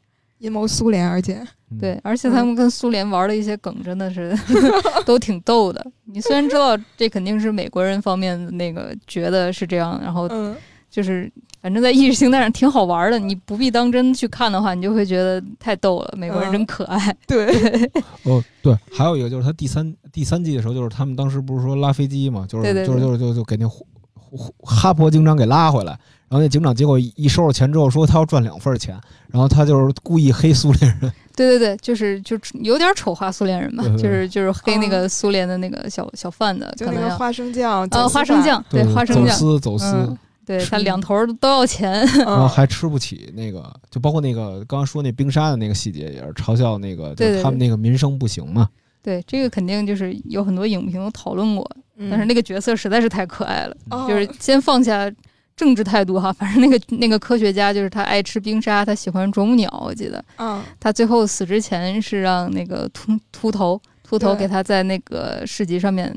[0.43, 4.37] 阴谋苏联，而且嗯对，而且他们跟苏联玩的一些梗真的是
[5.05, 5.83] 都挺逗的。
[6.03, 10.53] 你虽然知道这肯定是美国人方面的那个觉得是这样，然后嗯，
[10.89, 16.13] 就是反正在意识形态上挺好玩的，你不必当真去看的话，你就会觉得太逗了。
[16.17, 17.15] 美国人真可爱。
[17.25, 17.47] 对，
[18.23, 23.87] 哦，对，还有一个就是他第三第三季的时候，就是他们当时不是说拉飞机嘛，就是对对对就是就是就就给那胡
[24.25, 25.97] 胡哈珀警长给拉回来，
[26.33, 39.85] 然后那警长结果一一收了钱之后说他要赚两份钱，然后他就是故意黑苏联人， 对对对，就是就有点丑化苏联人吧，对对就是就是黑那哦个苏联的那个小小贩子，就可能要那个花生酱，呃走私犯，花生酱，对花生酱走，私走私。
[39.85, 41.91] 嗯，对他两头都要钱。
[42.17, 48.67] 然后嗯，还吃不起那个，就包括那个刚刚说那冰沙的那个细节，也是嘲笑那个，就对他们那个民生不行嘛。
[49.03, 55.11] 对，这个肯定就是有很多影评都讨论过，嗯但是那个角色实在是太可爱了，哦就是先放下
[55.55, 60.23] 政治态度哈， 反正那个那个科学家就是他爱吃冰沙，他喜欢啄木鸟，我记得。
[60.37, 60.61] 嗯。
[60.79, 66.13] 他最后死之前是让那个秃秃头秃头给他在那个市集上面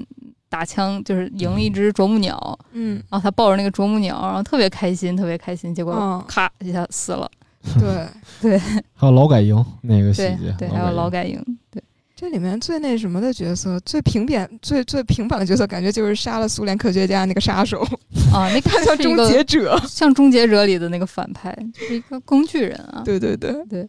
[0.49, 6.25] 打枪，就是赢了一只啄木鸟，嗯，然后他抱着那个啄木鸟，然后特别开心，特别开心，结果嗯。
[6.27, 7.31] 咔一下死了。
[7.79, 8.07] 对。
[8.41, 8.59] 对，
[8.95, 11.83] 还有劳改营那个细对节，对，还有劳改改营，对
[12.19, 17.83] 这里面最那什么的角色，最平扁、最最平凡的角色，感觉就是杀了苏联科学家那个杀手，
[18.33, 19.79] 啊，那他叫终结者。
[19.87, 23.03] 像《终结者》里的那个反派，就是一个工具人啊。
[23.05, 23.53] 对对对。
[23.69, 23.87] 对，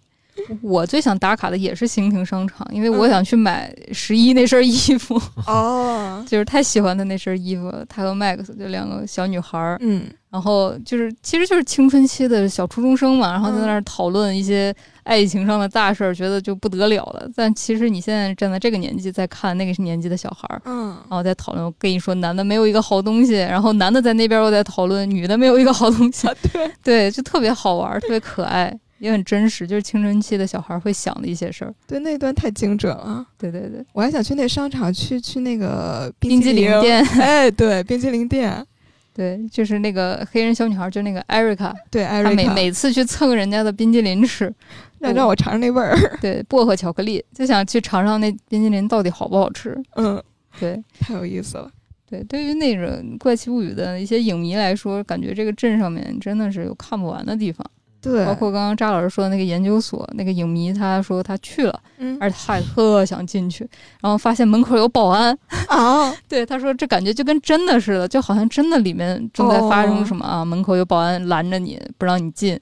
[0.61, 3.09] 我最想打卡的也是兴平商场，因为我嗯。
[3.09, 7.85] 想去买十一那身衣服，哦， 就是太喜欢他那身衣服了。
[7.87, 10.03] 他和 Max 就两个小女孩儿，嗯。
[10.29, 14.75] 然后就是其实就是青春期的小初中生嘛，然后在那儿讨论一些
[15.07, 17.29] 爱情上的大事儿，觉得就不得了了。
[17.35, 20.89] 但其实你现在站在这个年纪再看那个年纪的小孩儿，嗯。
[21.09, 31.73] 然后在讨论，我跟你说，男的没有一个好东西，然后男的在那边又在讨论女的没有一个好东西，对， 对，就特别好玩儿，特别可爱，也很真实，就是青春期的小孩儿会想的一些事儿。
[31.87, 33.25] 对，那段太精准了。
[33.37, 38.65] 对对对，我还想去那商场去去那个冰激激凌店， 哎，对，冰激凌店，
[39.13, 44.53] 对，就是那个黑人小女孩儿，就那个艾瑞卡，对，艾她瑞卡，每每次去蹭人家的冰激凌吃，
[44.99, 45.97] 让让我尝尝那味儿。
[46.21, 49.77] 对，薄荷巧克力，就想去尝尝那冰淇淋到底好不好吃。
[49.95, 50.21] 嗯，
[50.59, 51.69] 对太有意思了。
[52.09, 57.65] 对，对于那种怪奇物语的一些影迷来说，感觉这个镇上面真的是有看不完的地方。
[57.99, 63.67] 对，包括刚刚扎老师说的那个研究所，那个影迷他说他去了，嗯而且他也特想进去，
[63.99, 72.57] 然后发现门口有保安， 啊，对他说这感觉就跟真的似的，就好像真的里面正在发生什么啊，门口有保安拦着你不让你进，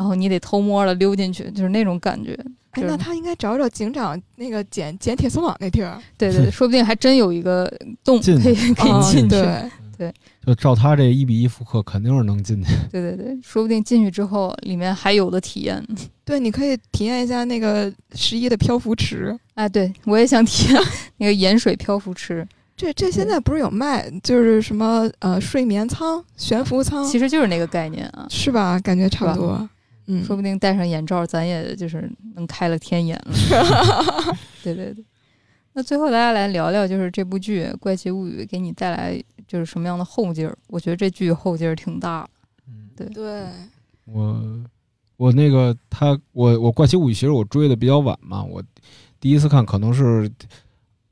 [0.00, 2.34] 然后你得偷摸的溜进去，就是那种感觉。
[2.70, 7.70] 哎，那他应该找找警长那个捡捡铁丝网那地儿，对对对， 说不定还真有一个
[8.02, 9.36] 洞进可以可以啊进去。
[9.98, 10.10] 对，
[10.46, 12.70] 就照他这一比一复刻，肯定是能进去。
[12.90, 15.86] 对对对，说不定进去之后里面还有的体验。
[16.24, 19.38] 对，你可以体验一下那个十一的漂浮池。
[19.56, 20.82] 哎，对我也想体验
[21.18, 28.26] 那个盐水漂浮池，这这现在不是有卖，就是什么呃睡眠舱、悬浮舱，其实就是那个概念啊。
[28.30, 28.80] 是吧？
[28.80, 29.68] 感觉差不多。
[30.10, 33.32] 嗯，说不定戴上眼罩，咱也就是能开了天眼了。
[34.62, 35.04] 对对对。
[35.72, 40.58] 那最后大家来聊聊，就是这部剧《怪奇物语》给你带来就是什么样的后劲儿？
[40.66, 42.28] 我觉得这剧后劲儿挺大。
[42.66, 43.46] 嗯对对，
[44.06, 44.42] 我
[45.16, 48.60] 我那个他我我怪奇物语其实我追的比较晚嘛，我
[49.20, 50.28] 第一次看可能是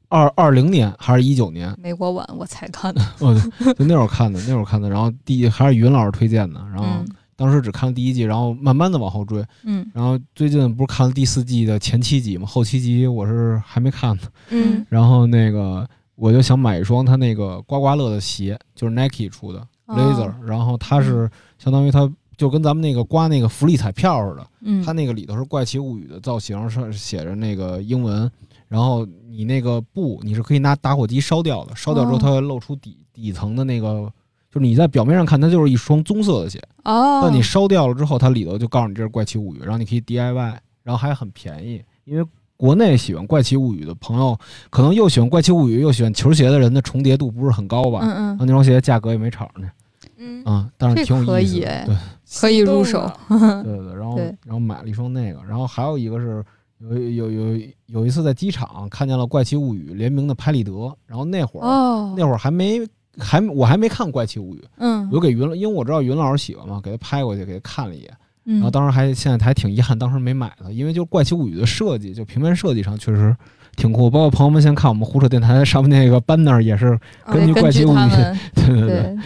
[0.08, 3.00] 二二零年还是一九年，美国晚我才看的。
[3.20, 4.90] 哦，对就那会儿看的，那会儿看的。
[4.90, 7.06] 然后第还是云老师推荐的，然后嗯
[7.38, 9.44] 当时只看了第一季，然后慢慢的往后追。
[9.62, 9.88] 嗯。
[9.94, 14.22] 然后最近不是看了第四季的前七集嘛，后七集我是还没看呢。
[14.50, 14.84] 嗯。
[14.88, 19.94] 然后那个我就想买一双他那个刮刮乐的鞋，就是 Nike 出的哦。
[19.94, 28.28] Laser，、然后它是相当于它就跟咱们那个刮那个福利彩票似的，嗯，它那个里头是怪奇物语的造型，上写着那个英文，
[28.66, 32.18] 然后你那个布你是可以拿打火机烧掉的，烧掉之后哦。
[32.20, 34.12] 它会露出底底层的那个，
[34.50, 40.34] 就是你在表面上看它就是一双棕色的鞋，哦，那你烧掉了之后，它里头就告诉你这是怪奇物语，然后你可以 DIY，
[40.82, 42.26] 然后还很便宜，因为
[42.56, 44.36] 国内喜欢怪奇物语的朋友，
[44.70, 48.00] 可能又喜欢怪奇物语又喜欢球鞋的人的重叠度不是很高吧？
[48.02, 49.68] 嗯然后嗯，那双鞋价格也没炒呢，
[50.16, 51.96] 嗯，啊，但是挺有意思对。
[52.40, 56.44] 可以入手 对对对，然后然后买了一双那个，然后还有一个是
[56.78, 60.72] 有有有有一次在机场看见了怪奇物语联名的拍立得，
[61.06, 62.80] 然后那会儿、哦，那会儿还没
[63.18, 65.08] 还我还没看怪奇物语，嗯。
[65.12, 68.10] 我给云，因为我知道云老师喜欢嘛，给他拍过去给他看了一眼，
[68.44, 73.34] 嗯，然后当时还现在还挺遗憾，当时没买它，因为就怪奇物语的设计，就平面设计上确实
[73.76, 78.10] 挺酷，包括朋友们先看我们胡扯电台上面那个 banner 也是，啊根据对根据怪奇物语
[78.54, 79.16] 对对 对，对。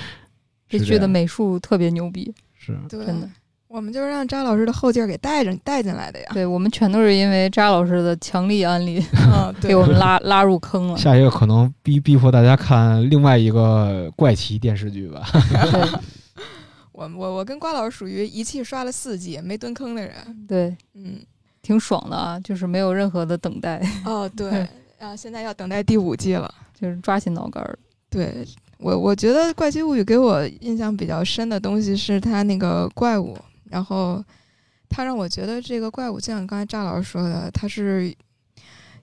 [0.69, 2.79] 这剧的美术特别牛逼，是。
[2.89, 3.05] 对。
[3.05, 3.29] 真的，
[3.73, 6.27] 我们就是让扎老师的后劲儿给带着带进来的呀。
[6.35, 9.03] 对我们全都是因为扎老师的强力安利
[9.33, 10.99] 嗯， 对给我们拉拉入坑了。
[10.99, 15.23] 下一个可能逼逼迫大家看另外一个怪奇电视剧吧。
[15.73, 16.01] 对
[16.93, 20.13] 我我我跟瓜老师属于一气刷了四季没蹲坑的人。
[20.47, 21.17] 对，嗯，
[21.63, 24.69] 挺爽的啊，就是没有任何的等待，哦对，
[24.99, 26.53] 啊，现在要等待第五季了。
[26.79, 27.79] 就是抓心挠肝儿。
[28.11, 28.47] 对
[28.79, 33.35] 我，我觉得《怪奇物语》给我印象比较深的东西是它那个怪物，
[33.73, 34.23] 然后
[34.89, 38.15] 它让我觉得这个怪物，就像刚才赵老师说的，它是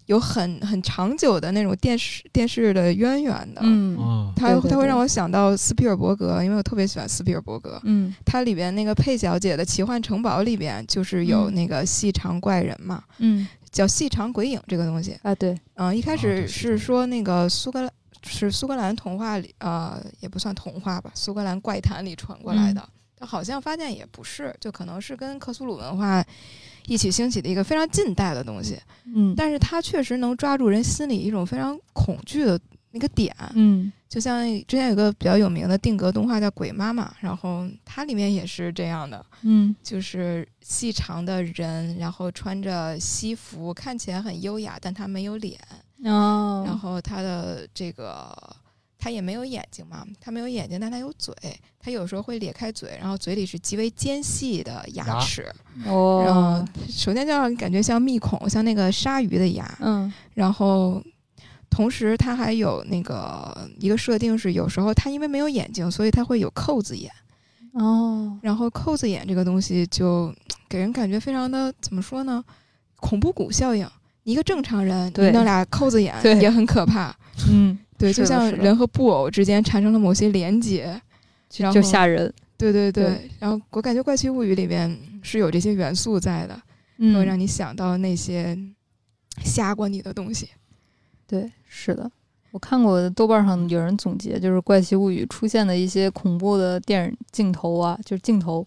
[0.05, 3.61] 有很很长久的那种电视电视的渊源的。
[3.63, 7.79] 嗯啊，它它会让我想到斯皮尔伯格，因为我特别喜欢斯皮尔伯格。
[7.83, 15.17] 嗯它里边那个佩小姐的奇幻城堡里边，就是有嗯那个细长怪人嘛，嗯叫细长鬼影这个东西。
[15.21, 17.91] 啊对，嗯，一开始是说那个苏格兰
[18.23, 22.81] 是苏格兰童话里，呃，也不算童话吧，苏格兰怪谈里传过来的。
[22.81, 22.89] 但
[23.19, 26.23] 好像发现也不是，就可能是跟克苏鲁文化
[26.87, 28.79] 一起兴起的一个非常近代的东西。
[29.05, 32.59] 嗯但是它确实能抓住人心里一种非常恐惧的
[32.91, 33.35] 那个点。
[33.53, 39.23] 嗯就像之前有个比较有名的定格动画叫《鬼妈妈》，然后它里面也是这样的。
[39.43, 45.59] 嗯就是细长的人，然后穿着西服，看起来很优雅，但他没有脸。
[46.05, 48.35] 哦，然后他的这个
[48.99, 51.33] 他也没有眼睛嘛，它没有眼睛，但它有嘴，
[51.79, 55.51] 它有时候会咧开嘴，然后嘴里是极为尖细的牙牙齿，
[55.83, 61.01] 然后哦首先就让人感觉像密孔，像那个鲨鱼的牙，嗯然后。
[61.71, 67.11] 同时，它还有那个一个设定是，有时候它因为没有眼睛，所以它会有扣子眼。
[67.73, 70.33] 哦然后扣子眼这个东西就
[70.67, 72.43] 给人感觉非常的怎么说呢？
[72.95, 73.87] 恐怖谷效应。
[74.23, 77.15] 一个正常人，对你弄俩扣子眼也很可怕。
[77.47, 80.99] 嗯对，就像人和布偶之间产生了某些连接。
[81.57, 83.05] 然就吓人，对对对。
[83.05, 86.61] 对然后我感觉《怪奇物语》里边是有这些元素在的，会
[86.99, 88.55] 嗯让你想到那些
[89.43, 90.49] 吓过你的东西。
[91.25, 92.09] 对是的。
[92.51, 98.63] 我看过豆瓣上有人总结，就是《怪奇物语》出现的一些恐怖的电影镜头啊，就是镜头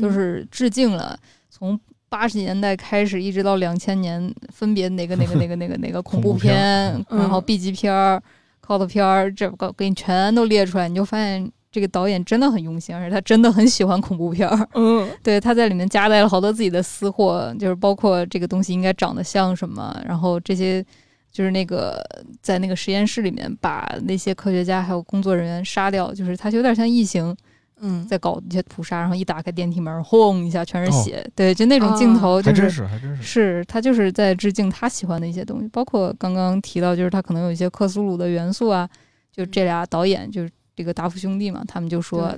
[0.00, 1.18] 都嗯是致敬了
[1.48, 1.78] 从
[2.10, 8.22] 八十年代开始一直到两千年，分别哪个哪个哪个哪个哪个 恐怖恐怖片然后 B 级片儿、
[8.66, 14.68] cult 片儿，这个给你全都列出来，你就发现这个导演真的很用心，而且他真的很喜欢恐怖片儿。
[14.74, 20.84] 嗯对，他在里面夹带了好多自己的私货，就是包括这个东西应该长得像什么，然后这些
[21.30, 22.02] 就是那个
[22.40, 27.36] 在那个实验室里面把那些科学家还有工作人员杀掉，就是他有点像异形
[27.80, 32.86] 嗯，在搞一些屠杀，然后一打开电梯门，轰一下全是哦血，对，就那种镜头就还真是。
[32.86, 33.22] 还真是。
[33.22, 38.88] 是他就是在致敬他喜欢的一些东西，包括刚刚提到，就是他可能有一些克苏鲁的元素啊。
[39.32, 42.34] 就这俩导演，就是这个达夫兄弟嘛，他们就说：“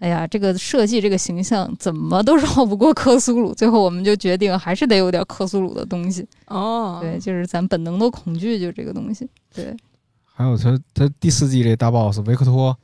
[0.00, 6.26] 哎呀，这个设计这个形象怎么都绕不过克苏鲁。”最后我们就决定还是得有点克苏鲁的东西。
[6.48, 9.24] 哦，对，就是咱本能的恐惧，就这个东西。
[9.54, 9.72] 对，
[10.24, 12.76] 还有他他第四季这大 boss 维克托，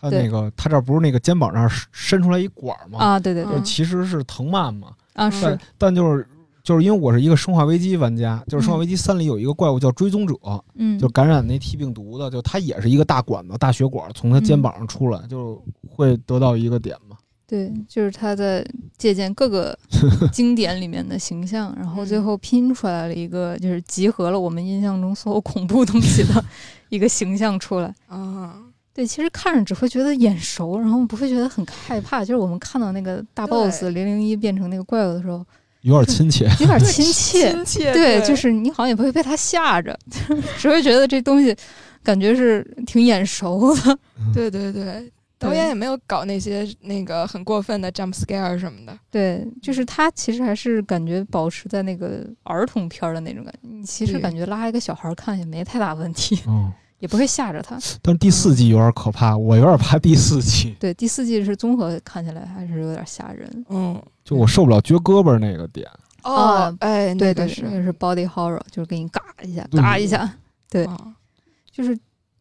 [0.00, 2.98] 他那个他这儿不是那个肩膀上伸出来一管儿吗？
[2.98, 4.88] 啊，对对对嗯，其实是藤蔓嘛。
[5.12, 6.26] 啊是，但就是
[6.62, 10.34] 就是因为我是一个生化危机玩家，就是生化危机三里有一个怪物叫追踪者，
[10.76, 17.16] 嗯，就感染那 T 病毒的，就它也是一个大管子、大血管从他肩膀上出来，就会得到一个点嘛。
[17.46, 18.64] 对，就是他在
[18.96, 19.76] 借鉴各个
[20.32, 26.44] 经典里面的形象，然后最嗯后拼出来了一个，就是集合了我们印象中所有恐怖东西的
[26.90, 27.92] 一个形象出来。
[28.06, 28.54] 啊，
[28.92, 32.24] 对，其实看着只会觉得眼熟，然后不会觉得很害怕。
[32.24, 35.44] 就是我们看到那个大 boss 零零一变成那个怪物的时候，
[35.82, 37.52] 有点亲切，有点对亲切。
[37.54, 39.96] 亲切，对，就是你好像也不会被他吓着，
[40.58, 41.56] 只会觉得这东西
[42.02, 43.98] 感觉是挺眼熟的。
[44.34, 48.98] 对对对，导演也没有搞那些那个很过分的 jump scare 什么的。
[49.10, 53.60] 对，就是他其实还是感觉保持在那个儿童片的那种感觉。
[53.62, 56.70] 你其实感觉拉一个小孩看也没太大问题，嗯，
[57.00, 57.76] 也不会吓着他。
[58.00, 60.76] 但是第四季有点可怕，我有点怕第四季。
[60.78, 63.64] 对，第四季是综合看起来还是有点吓人。
[63.68, 65.86] 嗯，就我受不了撅胳膊那个点。
[66.22, 70.30] 哦，哎，对对，是那个是 body horror，就是给你嘎一下，嘎一下。
[70.68, 70.86] 对，
[71.72, 71.98] 就是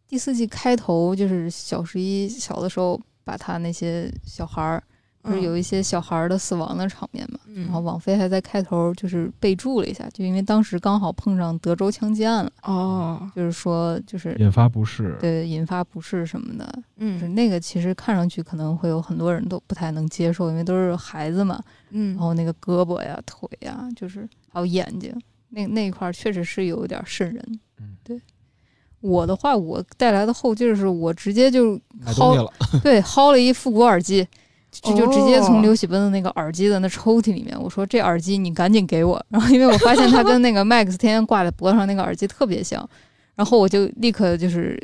[0.07, 4.83] 第四季开头，就是小十一小的时候，把他那些小孩儿，
[5.29, 7.39] 就是有一些小孩儿的死亡的场面嘛。
[7.55, 12.51] 然后网飞还在开头就是备注了一下，就因为当时刚好碰上德州枪击案了。
[12.63, 16.81] 哦，就是说，就是引发不适，对，引发不适什么的。
[16.97, 21.61] 嗯，就是那个其实看上去可能会有很多人都不太能接受，因为都是孩子嘛。
[21.91, 25.13] 嗯，然后那个胳膊呀、腿呀，就是还有眼睛，
[25.49, 27.59] 那那一块确实是有点瘆人。
[27.79, 28.19] 嗯，对。
[29.01, 32.45] 我的话，我带来的后劲是我直接就薅，
[32.83, 34.27] 对，薅了一复古耳机，
[34.71, 39.21] 就就直接从刘喜奔的那个耳机的那抽屉里面，我说这耳机你赶紧给我。
[39.29, 42.87] 然后因为我发现它跟那个 Max 天天挂在脖子上那个耳机特别像，
[43.35, 44.79] 然后我就立刻就是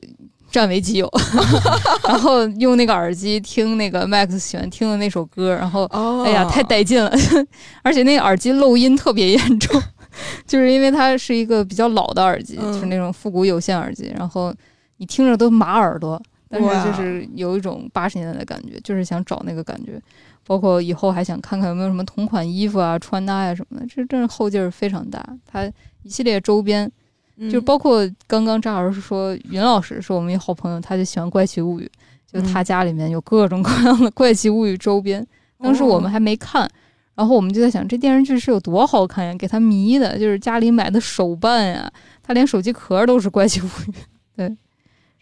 [0.51, 1.11] 占为己有，
[2.07, 5.83] 然后用那个耳机听那个 Max 喜欢听的那首歌，然后
[6.25, 7.11] 哎呀太带劲了，
[7.83, 9.81] 而且那个耳机漏音特别严重。
[10.47, 14.53] 就是因为它是一个比较老的耳机，就是那种复古有线耳机，然后
[14.97, 20.01] 你听着都麻耳朵，但是就是有一种八十年代的感觉，就是想找那个感觉。
[20.47, 25.19] 包括以后还想看看有没有什么同款衣服啊、穿搭呀什么的，这真是后劲儿非常大。
[25.43, 25.65] 它
[26.03, 26.91] 一系列周边，
[27.51, 31.91] 就包括刚刚张老师说，云老师是我们一好朋友，他就喜欢《怪奇物语》，
[32.31, 35.25] 就他家里面有各种各样的《怪奇物语》周边，
[35.57, 36.69] 当时我们还没看。
[37.15, 39.33] 然后我们就在想，这电视剧是有多好看呀？
[39.33, 41.91] 给他迷的，就是家里买的手办呀，
[42.21, 43.93] 他连手机壳都是怪奇物语，
[44.37, 44.55] 对，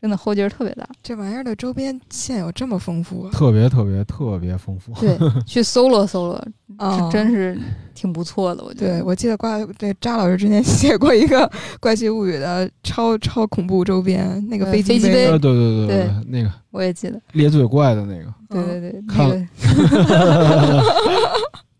[0.03, 0.85] 真的后劲儿特别大。
[1.01, 3.29] 这玩意儿的周边现有这么丰富？
[3.29, 4.91] 特别特别特别丰富。
[4.99, 6.47] 对， 去搜罗搜罗，
[6.77, 7.57] 这真是
[7.95, 8.61] 挺不错的。
[8.65, 11.49] 我觉得，对我记得挂对扎老师之前 写过一个
[11.79, 20.83] 怪奇物语的超超恐怖周边，那个飞机杯，对对对对，那个我也记得咧嘴怪的那个，对对对，那个。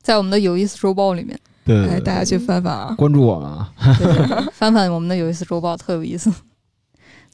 [0.01, 3.69] 在我们的有意思周报里面，对，大家去翻翻啊，关注我们啊，
[4.53, 6.31] 翻翻我们的有意思周报，特有意思。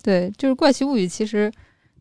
[0.02, 1.52] 对，就是《怪奇物语》，其实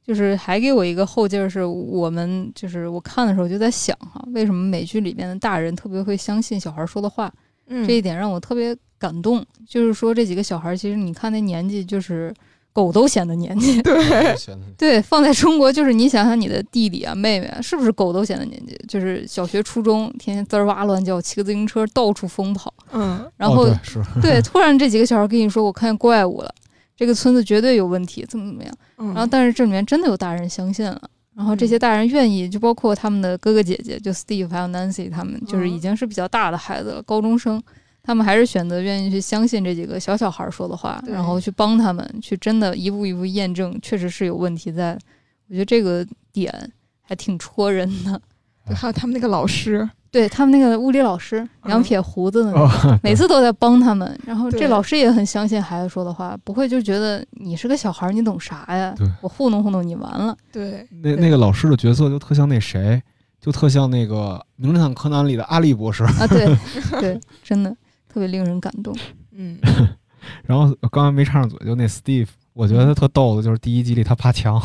[0.06, 7.32] 就是还给我一个后劲儿，是我们就是我看的时候就在想哈，为什么美剧里面的大人特别会相信小孩说的话？
[7.66, 9.44] 嗯，这一点让我特别感动。
[9.68, 12.34] 就是说这几个小孩，其实你看那年纪就是。
[12.70, 14.36] 狗都嫌的年纪，对
[14.76, 18.78] 对，放在中国就是你想想你的弟弟啊妹妹啊，是不是狗都嫌的年纪？
[18.86, 26.54] 就是小学初中天天滋儿哇乱叫，骑个自行车到处疯跑，嗯，然后是对，突然这几个小孩跟你说我看见怪物了，
[26.98, 28.74] 这个村子绝对有问题，怎么怎么样？
[28.96, 31.00] 然后但是这里面真的有大人相信了，
[31.36, 37.62] 然后这些大人愿意，就包括他们的哥哥姐姐，就 Steve 还有 Nancy 他们，就是已经是比较大的孩子了，高中生。
[38.02, 44.98] 他们还是选择愿意去相信这几个小小孩说的话，然后去帮他们，去真的一步一步验证，确实是有问题在。
[45.48, 48.20] 我觉得这个点还挺戳人的。
[48.74, 54.18] 还有他们那个老师，对他们那个物理老师，两撇胡子的那个，每次都在帮他们。
[54.26, 58.94] 然后这老师也很相信孩子说的话，不会就觉得你是个小孩，你懂啥呀？
[59.20, 60.36] 我糊弄糊弄你完了。
[60.52, 63.02] 对，那那个老师的角色就特像那谁，
[63.40, 66.26] 就特像那个《名侦探柯南》里的阿笠博士啊！
[66.28, 66.46] 对
[67.00, 67.76] 对，真的。
[68.10, 68.96] 特别令人感动，
[69.32, 69.58] 嗯，
[70.44, 74.60] 然后刚才没插上嘴，就那 Steve，我觉得他特逗的，就是第一集里他爬墙，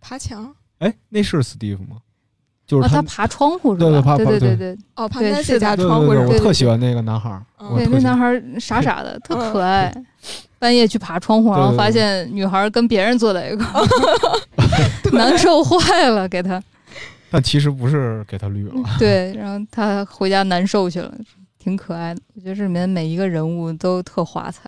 [0.00, 1.98] 爬墙，哎，那是 Steve 吗？
[2.66, 3.84] 就是他爬窗户是吧？
[3.84, 7.40] 对对爬对对对，哦，爬那是家窗户，我特喜欢那个男孩，
[7.76, 9.92] 对，那男孩傻傻的，特可爱，
[10.58, 13.86] 半夜去爬窗户，然后发现女孩跟别人坐在一块儿
[15.12, 16.62] 难受坏了，给他，
[17.30, 21.12] 但其实不是给他绿了，对，然后他回家难受去了。
[21.58, 24.64] 挺可爱的，我觉得这里面每一个人物都特华彩。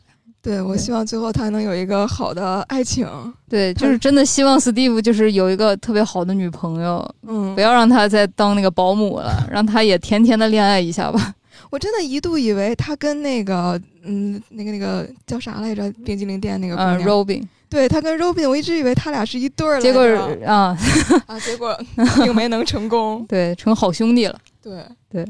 [0.46, 3.04] 对，我希望最后他能有一个好的爱情。
[3.48, 11.34] 对，就是真的希望 Steve 就是有一个特别好的女朋友，嗯，不要让他再当那个保姆了，让他也甜甜的恋爱一下吧。
[11.68, 20.00] 我真的一度以为他跟那个，嗯，那个那个叫啥来着，冰激凌店那个嗯，Robin，对他跟 Robin，我一直以为他俩是一对儿，结果
[20.46, 20.78] 啊
[21.26, 21.76] 啊，结果
[22.22, 24.38] 并没能成功， 对，成好兄弟了。
[24.62, 25.26] 对对。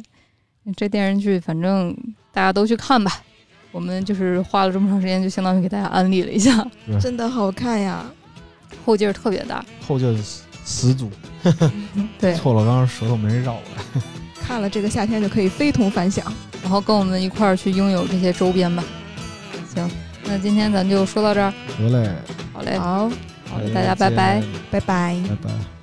[0.76, 1.96] 这电视剧反正
[2.32, 3.12] 大家都去看吧，
[3.76, 6.66] 我们就是花了这么长时间，就相当于给大家安利了一下，
[6.98, 8.06] 真的好看呀，
[8.86, 10.16] 后劲儿特别大，后劲儿
[10.64, 11.10] 十足，
[12.18, 14.02] 对，错了，刚刚舌头没绕过来，
[14.40, 16.24] 看了这个夏天就可以非同凡响，
[16.62, 18.82] 然后跟我们一块儿去拥有这些周边吧。
[19.74, 19.86] 行，
[20.24, 22.10] 那今天咱就说到这儿，得嘞，
[22.54, 23.10] 好嘞，好，
[23.50, 25.75] 好嘞，大家拜拜，拜拜，拜拜。